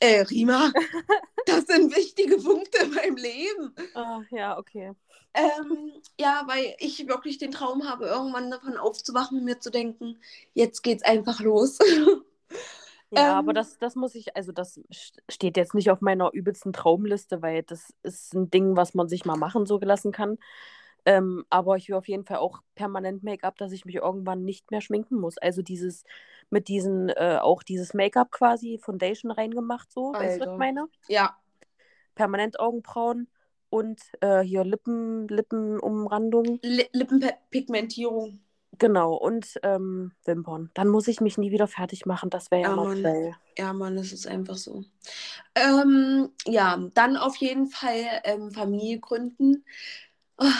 [0.00, 0.72] Äh, Rima,
[1.46, 3.74] das sind wichtige Punkte in meinem Leben.
[3.94, 4.94] Oh, ja, okay.
[5.34, 10.20] Ähm, ja, weil ich wirklich den Traum habe, irgendwann davon aufzuwachen und mir zu denken,
[10.54, 11.78] jetzt geht's einfach los.
[13.10, 16.32] Ja, Ähm, aber das, das muss ich, also das st- steht jetzt nicht auf meiner
[16.32, 20.38] übelsten Traumliste, weil das ist ein Ding, was man sich mal machen so gelassen kann.
[21.06, 24.70] Ähm, aber ich will auf jeden Fall auch permanent Make-up, dass ich mich irgendwann nicht
[24.70, 25.38] mehr schminken muss.
[25.38, 26.04] Also dieses
[26.50, 30.52] mit diesen, äh, auch dieses Make-up quasi, Foundation reingemacht, so, weißt du, was Alter.
[30.52, 30.88] ich meine?
[31.08, 31.36] Ja,
[32.14, 33.28] Permanent Augenbrauen
[33.70, 36.60] und äh, hier Lippen, Lippenumrandung.
[36.62, 38.38] Li Lippenpigmentierung.
[38.78, 40.70] Genau, und ähm, Wimpern.
[40.74, 42.30] Dann muss ich mich nie wieder fertig machen.
[42.30, 43.02] Das wäre ja Ja, noch Mann.
[43.02, 43.36] geil.
[43.56, 44.84] Ja, Mann, das ist einfach so.
[45.54, 49.64] Ähm, ja, dann auf jeden Fall ähm, Familie gründen.
[50.38, 50.50] Ah,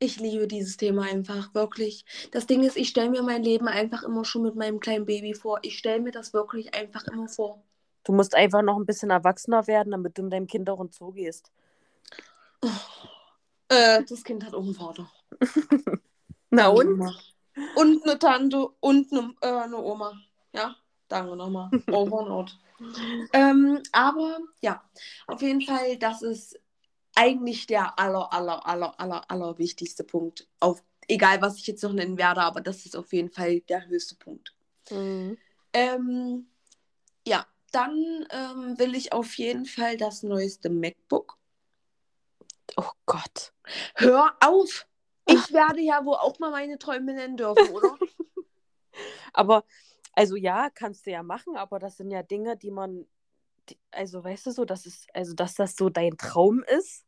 [0.00, 2.04] ich liebe dieses Thema einfach, wirklich.
[2.32, 5.34] Das Ding ist, ich stelle mir mein Leben einfach immer schon mit meinem kleinen Baby
[5.34, 5.58] vor.
[5.62, 7.62] Ich stelle mir das wirklich einfach immer vor.
[8.04, 10.96] Du musst einfach noch ein bisschen erwachsener werden, damit du mit deinem Kind auch ins
[10.96, 11.52] Zoo gehst.
[13.68, 15.10] Äh, das Kind hat auch einen Vater.
[16.50, 17.14] Na nochmal.
[17.76, 20.14] Und eine Tante und eine, äh, eine Oma.
[20.54, 20.74] Ja,
[21.08, 21.70] danke nochmal.
[21.90, 22.58] Over and out.
[23.34, 24.82] ähm, aber ja,
[25.26, 26.58] auf jeden Fall, das ist
[27.20, 30.48] eigentlich der aller, aller, aller, aller, aller wichtigste Punkt.
[30.58, 33.86] Auf, egal, was ich jetzt noch nennen werde, aber das ist auf jeden Fall der
[33.86, 34.54] höchste Punkt.
[34.90, 35.36] Mhm.
[35.74, 36.46] Ähm,
[37.26, 41.36] ja, dann ähm, will ich auf jeden Fall das neueste MacBook.
[42.76, 43.52] Oh Gott.
[43.96, 44.86] Hör auf!
[45.26, 47.98] Ich werde ja wohl auch mal meine Träume nennen dürfen, oder?
[49.34, 49.64] Aber,
[50.14, 53.06] also ja, kannst du ja machen, aber das sind ja Dinge, die man,
[53.68, 57.06] die, also weißt du so, das ist, also dass das so dein Traum ist.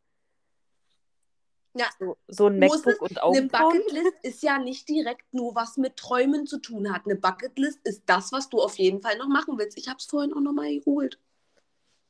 [1.75, 1.87] Ja.
[1.99, 3.79] So, so ein MacBook es- und Eine Augenbrauen.
[3.79, 7.07] Bucketlist ist ja nicht direkt nur was mit Träumen zu tun hat.
[7.07, 9.79] Eine Bucketlist ist das, was du auf jeden Fall noch machen willst.
[9.79, 11.19] Ich habe es vorhin auch nochmal geholt.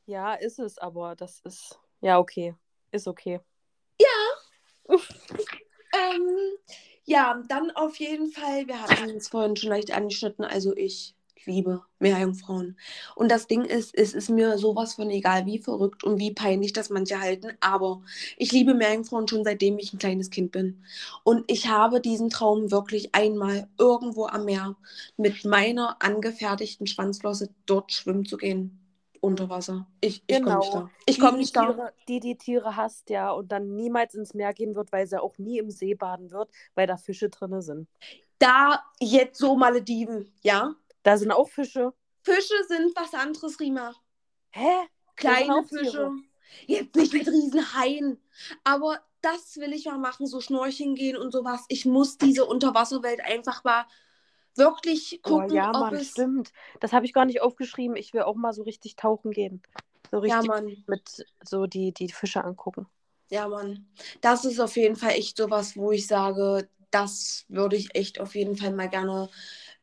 [0.05, 2.55] Ja, ist es, aber das ist, ja, okay.
[2.91, 3.39] Ist okay.
[5.95, 6.57] Ähm,
[7.03, 11.13] ja, dann auf jeden Fall, wir hatten es vorhin schon leicht angeschnitten, also ich
[11.45, 12.77] liebe Meerjungfrauen.
[13.15, 16.73] Und das Ding ist, es ist mir sowas von egal, wie verrückt und wie peinlich
[16.73, 18.01] das manche halten, aber
[18.37, 20.83] ich liebe Meerjungfrauen schon seitdem ich ein kleines Kind bin.
[21.23, 24.75] Und ich habe diesen Traum wirklich einmal irgendwo am Meer
[25.17, 28.79] mit meiner angefertigten Schwanzflosse dort schwimmen zu gehen.
[29.21, 29.87] Unter Wasser.
[30.01, 30.89] Ich, ich komme nicht da.
[31.05, 31.71] Ich komme nicht da.
[31.71, 35.21] Tiere, die die Tiere hasst, ja, und dann niemals ins Meer gehen wird, weil sie
[35.21, 37.87] auch nie im See baden wird, weil da Fische drin sind.
[38.37, 40.75] Da jetzt so Malediven, ja?
[41.03, 41.93] Da sind auch Fische.
[42.23, 43.93] Fische sind was anderes, Rima.
[44.51, 44.87] Hä?
[45.15, 45.63] Kleine.
[45.63, 46.11] Fische.
[46.67, 48.21] Jetzt nicht mit Riesenhaien.
[48.63, 51.65] Aber das will ich mal machen, so schnorcheln gehen und sowas.
[51.69, 53.85] Ich muss diese Unterwasserwelt einfach mal
[54.55, 56.11] wirklich Oh, gucken, ja, ob Mann, es.
[56.11, 56.51] stimmt.
[56.79, 57.95] Das habe ich gar nicht aufgeschrieben.
[57.95, 59.61] Ich will auch mal so richtig tauchen gehen.
[60.11, 60.83] So Ja, richtig Mann.
[60.87, 62.85] mit so die, die Fische angucken.
[63.29, 63.87] Ja, Mann.
[64.21, 68.35] Das ist auf jeden Fall echt sowas, wo ich sage, das würde ich echt auf
[68.35, 69.29] jeden Fall mal gerne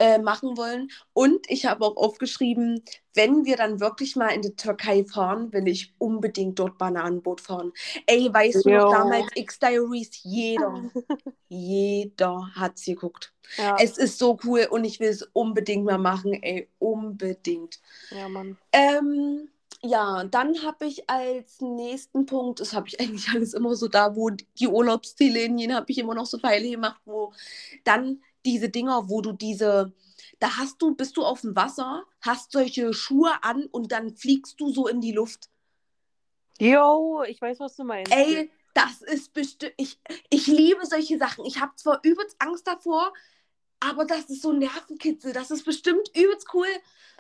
[0.01, 0.91] äh, machen wollen.
[1.15, 2.85] Und ich habe auch aufgeschrieben,
[3.15, 7.73] wenn wir dann wirklich mal in die Türkei fahren, will ich unbedingt dort Bananenboot fahren.
[8.07, 8.87] Ey, weißt du noch Jo.
[8.89, 10.11] damals X-Diaries?
[10.25, 10.87] Jeder,
[11.49, 13.33] jeder hat sie geguckt.
[13.57, 17.81] Ja, Es ist so cool und ich will es unbedingt mal machen, ey, unbedingt.
[18.11, 18.59] ja, Mann.
[18.73, 19.49] Ähm,
[19.83, 24.15] ja, dann habe ich als nächsten Punkt, das habe ich eigentlich alles immer so da,
[24.17, 27.33] wo die Urlaubsziele hingehen, habe ich immer noch so Pfeile gemacht, wo
[27.85, 29.93] dann diese Dinger, wo du diese,
[30.39, 34.61] da hast du, bist du auf dem Wasser, hast solche Schuhe an und dann fliegst
[34.61, 35.51] du so in die Luft.
[36.61, 38.13] Jo, ich weiß, was du meinst.
[38.13, 41.45] Ey, das ist bestimmt, ich, ich liebe solche Sachen.
[41.45, 43.13] Ich habe zwar übelst Angst davor,
[43.81, 46.67] aber das ist so ein Nervenkitzel, das ist bestimmt übelst cool.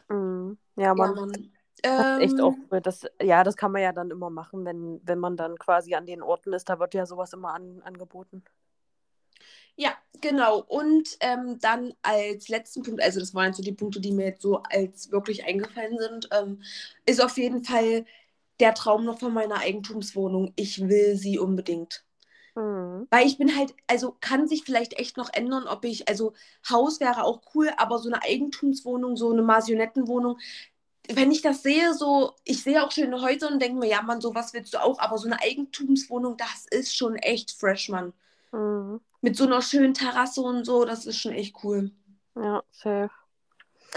[0.09, 0.59] Mhm.
[0.77, 1.15] Ja, Ja, Mann.
[1.15, 1.53] Mann.
[1.97, 2.81] Das ist echt Ähm, auch cool.
[2.81, 6.07] Das, ja, das kann man ja dann immer machen, wenn, wenn man dann quasi an
[6.07, 6.69] den Orten ist.
[6.69, 8.45] Da wird ja sowas immer an, angeboten.
[9.81, 10.61] Ja, genau.
[10.69, 14.43] Und ähm, dann als letzten Punkt, also das waren so die Punkte, die mir jetzt
[14.43, 16.63] so als wirklich eingefallen sind, ähm,
[17.07, 18.05] ist auf jeden Fall
[18.61, 20.53] der Traum noch von meiner Eigentumswohnung.
[20.57, 22.05] Ich will sie unbedingt.
[22.55, 23.09] Mhm.
[23.11, 26.35] Weil ich bin halt, also kann sich vielleicht echt noch ändern, ob ich, also
[26.69, 30.39] Haus wäre auch cool, aber so eine Eigentumswohnung, so eine Marionettenwohnung,
[31.09, 34.21] wenn ich das sehe, so, ich sehe auch schöne Häuser und denke mir, ja, Mann,
[34.21, 38.13] sowas willst du auch, aber so eine Eigentumswohnung, das ist schon echt fresh, Mann.
[38.53, 39.01] Mhm.
[39.23, 41.91] Mit so einer schönen Terrasse und so, das ist schon echt cool.
[42.35, 43.11] Ja, safe.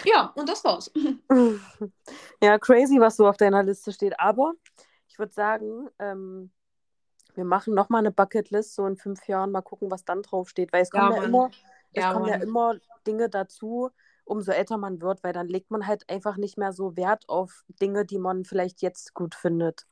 [0.06, 0.92] Ja, und das war's.
[2.42, 4.20] Ja, crazy, was so auf deiner Liste steht.
[4.20, 4.54] Aber
[5.08, 6.52] ich würde sagen, ähm,
[7.36, 10.74] wir machen nochmal eine Bucketlist, so in fünf Jahren, mal gucken, was dann draufsteht.
[10.74, 11.52] Weil es Ja, kommen ja, immer,
[11.94, 12.76] es Ja, kommen ja immer
[13.08, 13.92] Dinge dazu,
[14.26, 17.66] umso älter man wird, weil dann legt man halt einfach nicht mehr so Wert auf
[17.82, 19.88] Dinge, die man vielleicht jetzt gut findet.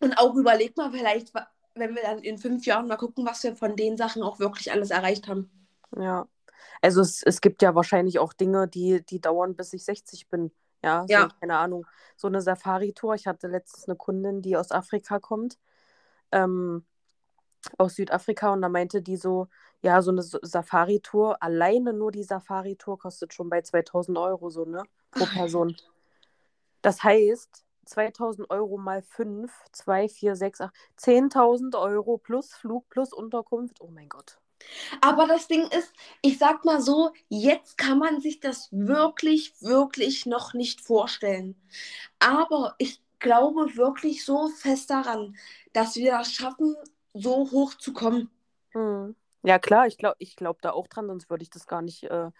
[0.00, 1.32] Und auch überleg mal vielleicht,
[1.76, 4.72] wenn wir dann in fünf Jahren mal gucken, was wir von den Sachen auch wirklich
[4.72, 5.50] alles erreicht haben.
[5.96, 6.26] Ja.
[6.82, 10.50] Also es, es gibt ja wahrscheinlich auch Dinge, die, die dauern, bis ich 60 bin.
[10.82, 11.28] Ja, so, Ja.
[11.40, 13.14] keine Ahnung, so eine Safari-Tour.
[13.14, 15.58] Ich hatte letztens eine Kundin, die aus Afrika kommt,
[16.32, 16.84] ähm,
[17.78, 19.48] aus Südafrika, und da meinte die so,
[19.82, 24.82] ja, so eine Safari-Tour, alleine nur die Safari-Tour kostet schon bei 2000 Euro so, ne?
[25.10, 25.76] Pro Person.
[26.82, 33.12] Das heißt, 2000 Euro mal 5, 2, 4, 6, 8, 10.000 Euro plus Flug plus
[33.12, 33.80] Unterkunft.
[33.80, 34.38] Oh mein Gott.
[35.00, 40.26] Aber das Ding ist, ich sag mal so, jetzt kann man sich das wirklich, wirklich
[40.26, 41.54] noch nicht vorstellen.
[42.18, 45.36] Aber ich glaube wirklich so fest daran,
[45.72, 46.76] dass wir das schaffen,
[47.14, 48.30] so hoch zu kommen.
[48.70, 49.14] Hm.
[49.42, 52.04] Ja, klar, ich glaube ich glaub da auch dran, sonst würde ich das gar nicht
[52.04, 52.30] äh,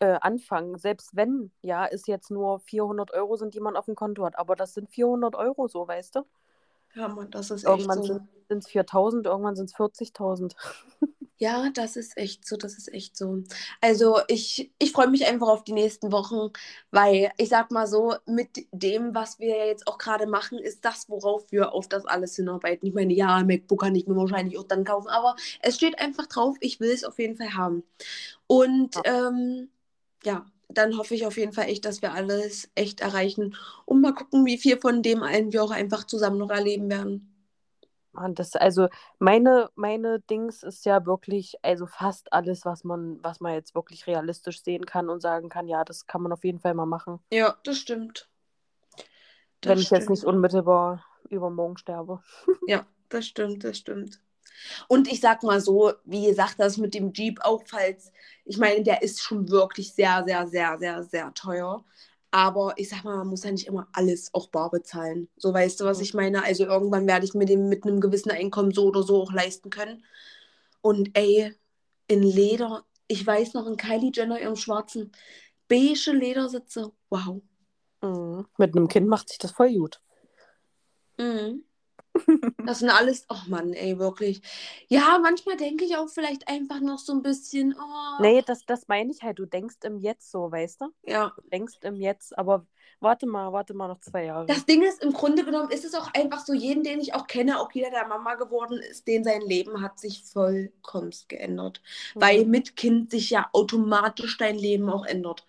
[0.00, 0.78] äh, anfangen.
[0.78, 4.38] Selbst wenn, ja, es jetzt nur 400 Euro sind, die man auf dem Konto hat.
[4.38, 6.26] Aber das sind 400 Euro so, weißt du?
[6.94, 8.20] Ja, Mann, das ist echt Irgendwann so.
[8.48, 10.54] sind es 4.000, irgendwann sind es 40.000.
[11.38, 13.42] Ja, das ist echt so, das ist echt so.
[13.82, 16.50] Also ich, ich freue mich einfach auf die nächsten Wochen,
[16.90, 21.10] weil ich sag mal so, mit dem, was wir jetzt auch gerade machen, ist das,
[21.10, 22.88] worauf wir auf das alles hinarbeiten.
[22.88, 26.26] Ich meine, ja, MacBook kann ich mir wahrscheinlich auch dann kaufen, aber es steht einfach
[26.26, 27.82] drauf, ich will es auf jeden Fall haben.
[28.46, 29.68] Und ähm,
[30.26, 34.12] ja, dann hoffe ich auf jeden Fall echt, dass wir alles echt erreichen und mal
[34.12, 37.32] gucken, wie viel von dem allen wir auch einfach zusammen noch erleben werden.
[38.10, 43.40] Mann, das, also meine, meine Dings ist ja wirklich, also fast alles, was man, was
[43.40, 46.58] man jetzt wirklich realistisch sehen kann und sagen kann, ja, das kann man auf jeden
[46.58, 47.20] Fall mal machen.
[47.30, 48.28] Ja, das stimmt.
[49.60, 50.34] Das wenn ich jetzt nicht stimmt.
[50.34, 52.20] unmittelbar übermorgen sterbe.
[52.66, 54.20] Ja, das stimmt, das stimmt.
[54.88, 58.12] Und ich sag mal so, wie gesagt, das mit dem Jeep auch, falls,
[58.44, 61.84] ich meine, der ist schon wirklich sehr, sehr, sehr, sehr, sehr teuer.
[62.30, 65.28] Aber ich sag mal, man muss ja nicht immer alles auch bar bezahlen.
[65.36, 66.44] So weißt du, was ich meine?
[66.44, 69.70] Also irgendwann werde ich mir den mit einem gewissen Einkommen so oder so auch leisten
[69.70, 70.04] können.
[70.82, 71.54] Und ey,
[72.08, 75.12] in Leder, ich weiß noch, in Kylie Jenner ihrem schwarzen
[75.68, 76.92] beige Ledersitze.
[77.10, 77.42] Wow.
[78.02, 78.46] Mhm.
[78.58, 80.00] Mit einem Kind macht sich das voll gut.
[81.18, 81.64] Mhm.
[82.64, 84.42] Das sind alles, oh Mann, ey, wirklich.
[84.88, 88.22] Ja, manchmal denke ich auch vielleicht einfach noch so ein bisschen, oh.
[88.22, 89.38] Nee, das, das meine ich halt.
[89.38, 90.86] Du denkst im Jetzt so, weißt du?
[91.04, 91.32] Ja.
[91.36, 92.66] Du denkst im Jetzt, aber
[93.00, 94.46] warte mal, warte mal noch zwei Jahre.
[94.46, 97.26] Das Ding ist, im Grunde genommen ist es auch einfach so, jeden, den ich auch
[97.26, 101.80] kenne, auch jeder, der Mama geworden ist, den sein Leben hat sich vollkommen geändert.
[102.14, 102.20] Mhm.
[102.20, 105.46] Weil mit Kind sich ja automatisch dein Leben auch ändert.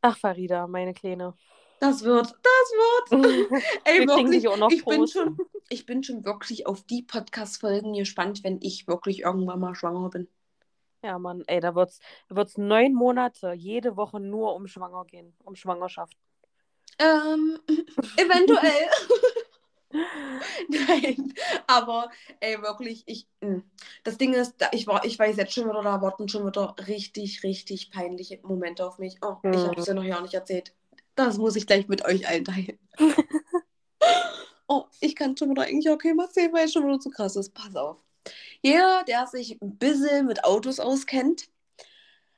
[0.00, 1.34] Ach, Farida, meine Kleine.
[1.80, 3.52] Das wird, das wird.
[3.84, 7.02] Ey, Wir wirklich, dich auch noch ich bin, schon, ich bin schon wirklich auf die
[7.02, 10.28] Podcast-Folgen gespannt, wenn ich wirklich irgendwann mal schwanger bin.
[11.02, 15.54] Ja, Mann, ey, da wird's, wird's neun Monate jede Woche nur um Schwanger gehen, um
[15.54, 16.16] Schwangerschaft.
[16.98, 17.58] Ähm,
[18.16, 18.88] eventuell.
[20.68, 21.32] Nein,
[21.66, 22.10] aber
[22.40, 23.26] ey, wirklich, ich.
[23.40, 23.62] mh.
[24.04, 27.42] Das Ding ist, ich, war, ich weiß jetzt schon wieder, da warten schon wieder richtig,
[27.42, 29.16] richtig peinliche Momente auf mich.
[29.22, 29.68] Oh, ich Mhm.
[29.68, 30.74] habe es ja noch ja nicht erzählt.
[31.18, 32.78] Das muss ich gleich mit euch allen teilen.
[34.68, 37.34] oh, ich kann schon wieder eigentlich auch keinem erzählen, weil es schon wieder zu krass
[37.34, 37.52] ist.
[37.54, 37.98] Pass auf.
[38.62, 41.48] Jeder, der sich ein bisschen mit Autos auskennt,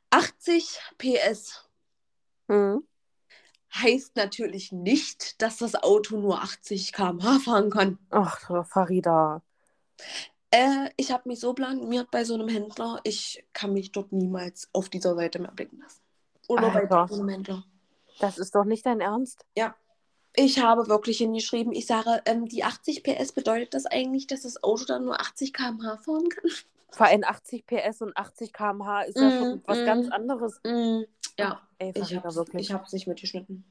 [0.08, 1.68] 80 PS
[2.48, 2.84] Mhm.
[3.74, 7.98] heißt natürlich nicht, dass das Auto nur 80 km/h fahren kann.
[8.08, 9.42] Ach, Farida.
[10.50, 14.70] Äh, ich habe mich so blamiert bei so einem Händler, ich kann mich dort niemals
[14.72, 16.00] auf dieser Seite mehr blicken lassen.
[16.48, 17.06] Oder bei Alter.
[17.08, 17.64] so einem Händler.
[18.20, 19.44] Das ist doch nicht dein Ernst.
[20.36, 24.62] Ich habe wirklich hingeschrieben, ich sage, ähm, die 80 PS bedeutet das eigentlich, dass das
[24.62, 26.50] Auto dann nur 80 km/h fahren kann?
[26.92, 29.84] Vor allem 80 PS und 80 km/h ist ja Mm, schon was mm.
[29.86, 30.60] ganz anderes.
[30.64, 31.02] Mm,
[31.38, 32.68] ja, Ey, ich habe wirklich.
[32.68, 33.64] ich hab's nicht mitgeschnitten.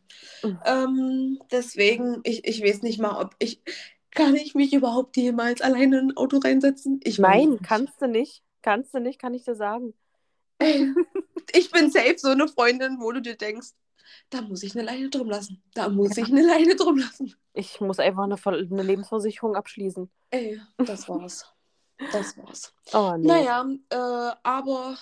[0.44, 0.60] Mhm.
[0.66, 3.62] Ähm, deswegen, ich, ich weiß nicht mal, ob ich.
[4.12, 7.00] Kann ich mich überhaupt jemals alleine in ein Auto reinsetzen?
[7.04, 8.42] Ich Nein, kannst du nicht.
[8.64, 9.94] Kannst du nicht, kann ich dir sagen.
[11.52, 13.70] Ich bin safe so eine Freundin, wo du dir denkst,
[14.30, 15.64] da muss ich eine Leine drum lassen.
[15.74, 17.34] Da muss ich eine Leine drum lassen.
[17.54, 20.10] Ich muss einfach eine, eine Lebensversicherung abschließen.
[20.32, 21.52] Ey, das war's.
[22.12, 22.74] Das war's.
[22.94, 23.28] Oh, nee.
[23.28, 24.98] Naja, äh, aber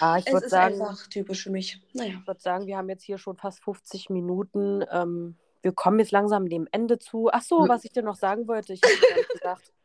[0.00, 1.82] Ja, ich es würde ist sagen, einfach typisch für mich.
[1.92, 2.14] Naja.
[2.20, 4.82] ich würd sagen, wir haben jetzt hier schon fast 50 Minuten.
[4.90, 7.28] Ähm, wir kommen jetzt langsam dem Ende zu.
[7.30, 7.68] Ach so, Mhm.
[7.68, 9.72] was ich dir noch sagen wollte, ich habe gesagt.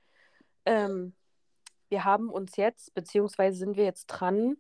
[0.68, 1.14] Ähm,
[1.90, 4.58] wir haben uns jetzt, beziehungsweise sind wir jetzt dran,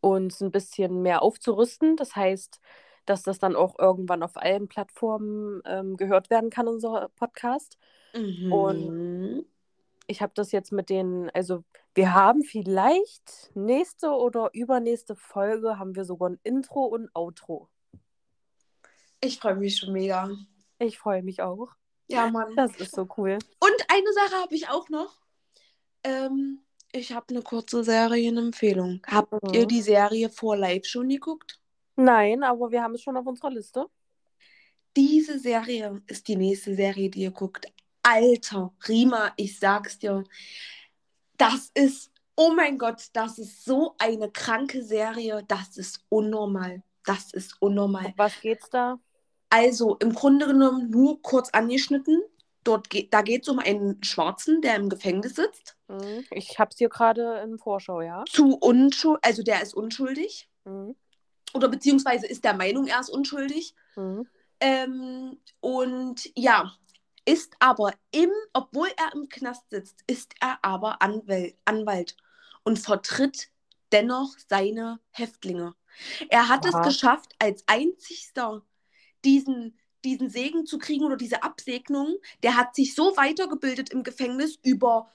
[0.00, 1.96] uns ein bisschen mehr aufzurüsten.
[1.96, 2.60] Das heißt,
[3.06, 7.78] dass das dann auch irgendwann auf allen Plattformen ähm, gehört werden kann, unser Podcast.
[8.14, 9.44] Mhm.
[10.08, 15.96] Ich habe das jetzt mit den, also wir haben vielleicht nächste oder übernächste Folge haben
[15.96, 17.68] wir sogar ein Intro und Outro.
[19.20, 20.30] Ich freue mich schon mega.
[20.78, 21.70] Ich freue mich auch.
[22.08, 22.54] Ja, Mann.
[22.54, 23.38] Das ist so cool.
[23.58, 25.18] Und eine Sache habe ich auch noch.
[26.04, 26.60] Ähm,
[26.96, 29.00] ich habe eine kurze Serienempfehlung.
[29.06, 29.54] Habt Mhm.
[29.54, 31.60] ihr die Serie vor Live schon geguckt?
[31.96, 33.86] Nein, aber wir haben es schon auf unserer Liste.
[34.96, 37.66] Diese Serie ist die nächste Serie, die ihr guckt.
[38.02, 40.24] Alter, Rima, ich sag's dir.
[41.36, 45.44] Das ist, oh mein Gott, das ist so eine kranke Serie.
[45.48, 46.82] Das ist unnormal.
[47.04, 48.06] Das ist unnormal.
[48.06, 48.98] Um was geht's da?
[49.50, 52.22] Also im Grunde genommen nur kurz angeschnitten.
[52.66, 55.76] Dort geht, da geht es um einen Schwarzen, der im Gefängnis sitzt.
[55.88, 56.24] Mhm.
[56.30, 58.24] Ich hab's hier gerade in Vorschau, ja.
[58.28, 60.50] Zu unschuldig, also der ist unschuldig.
[60.64, 60.96] Mhm.
[61.54, 63.74] Oder beziehungsweise ist der Meinung, er ist unschuldig.
[63.94, 64.26] Mhm.
[64.58, 66.72] Ähm, und ja,
[67.24, 72.16] ist aber im, obwohl er im Knast sitzt, ist er aber Anwäl Anwalt
[72.64, 73.50] und vertritt
[73.92, 75.74] dennoch seine Häftlinge.
[76.28, 76.80] Er hat Aha.
[76.80, 78.62] es geschafft, als einzigster
[79.24, 82.16] diesen, diesen Segen zu kriegen oder diese Absegnung.
[82.42, 85.10] Der hat sich so weitergebildet im Gefängnis über,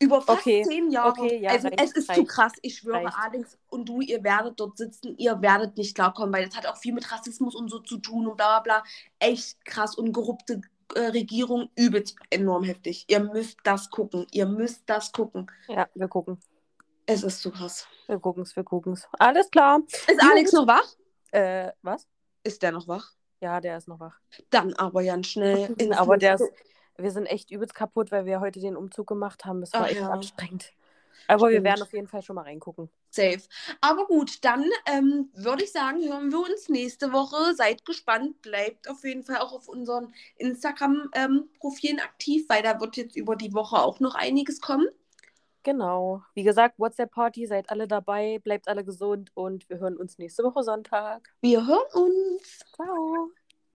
[0.00, 1.20] über fast Okay, zehn Jahre.
[1.20, 2.52] okay, ja, also reicht, es ist zu reicht, krass.
[2.62, 3.16] Ich schwöre, reicht.
[3.16, 6.76] Alex und du, ihr werdet dort sitzen, ihr werdet nicht klarkommen, weil das hat auch
[6.76, 8.84] viel mit Rassismus und so zu tun und bla bla bla.
[9.18, 10.60] Echt krass und korrupte
[10.94, 13.04] äh, Regierung, übelst enorm heftig.
[13.08, 14.26] Ihr müsst das gucken.
[14.32, 15.50] Ihr müsst das gucken.
[15.68, 16.38] Ja, wir gucken.
[17.06, 17.86] Es ist zu krass.
[18.06, 19.06] Wir gucken's, wir gucken's.
[19.18, 19.80] Alles klar.
[19.88, 20.22] Ist.
[20.22, 20.94] Alex noch wach?
[21.32, 22.06] Äh, was?
[22.42, 23.12] Ist der noch wach?
[23.44, 24.18] Ja, der ist noch wach.
[24.48, 25.76] Dann aber ganz schnell.
[25.98, 26.50] Aber der ist,
[26.96, 29.62] wir sind echt übelst kaputt, weil wir heute den Umzug gemacht haben.
[29.62, 30.08] Es war Ach echt ja.
[30.08, 30.72] anstrengend.
[31.28, 31.64] Aber wir Stimmt.
[31.64, 32.88] werden auf jeden Fall schon mal reingucken.
[33.10, 33.42] Safe.
[33.82, 37.54] Aber gut, dann ähm, würde ich sagen, hören wir uns nächste Woche.
[37.54, 43.14] Seid gespannt, bleibt auf jeden Fall auch auf unseren Instagram-Profilen aktiv, weil da wird jetzt
[43.14, 44.88] über die Woche auch noch einiges kommen.
[45.64, 46.22] Genau.
[46.34, 50.62] Wie gesagt, WhatsApp-Party, seid alle dabei, bleibt alle gesund und wir hören uns nächste Woche
[50.62, 51.34] Sonntag.
[51.40, 52.60] Wir hören uns.
[52.76, 53.30] Ciao.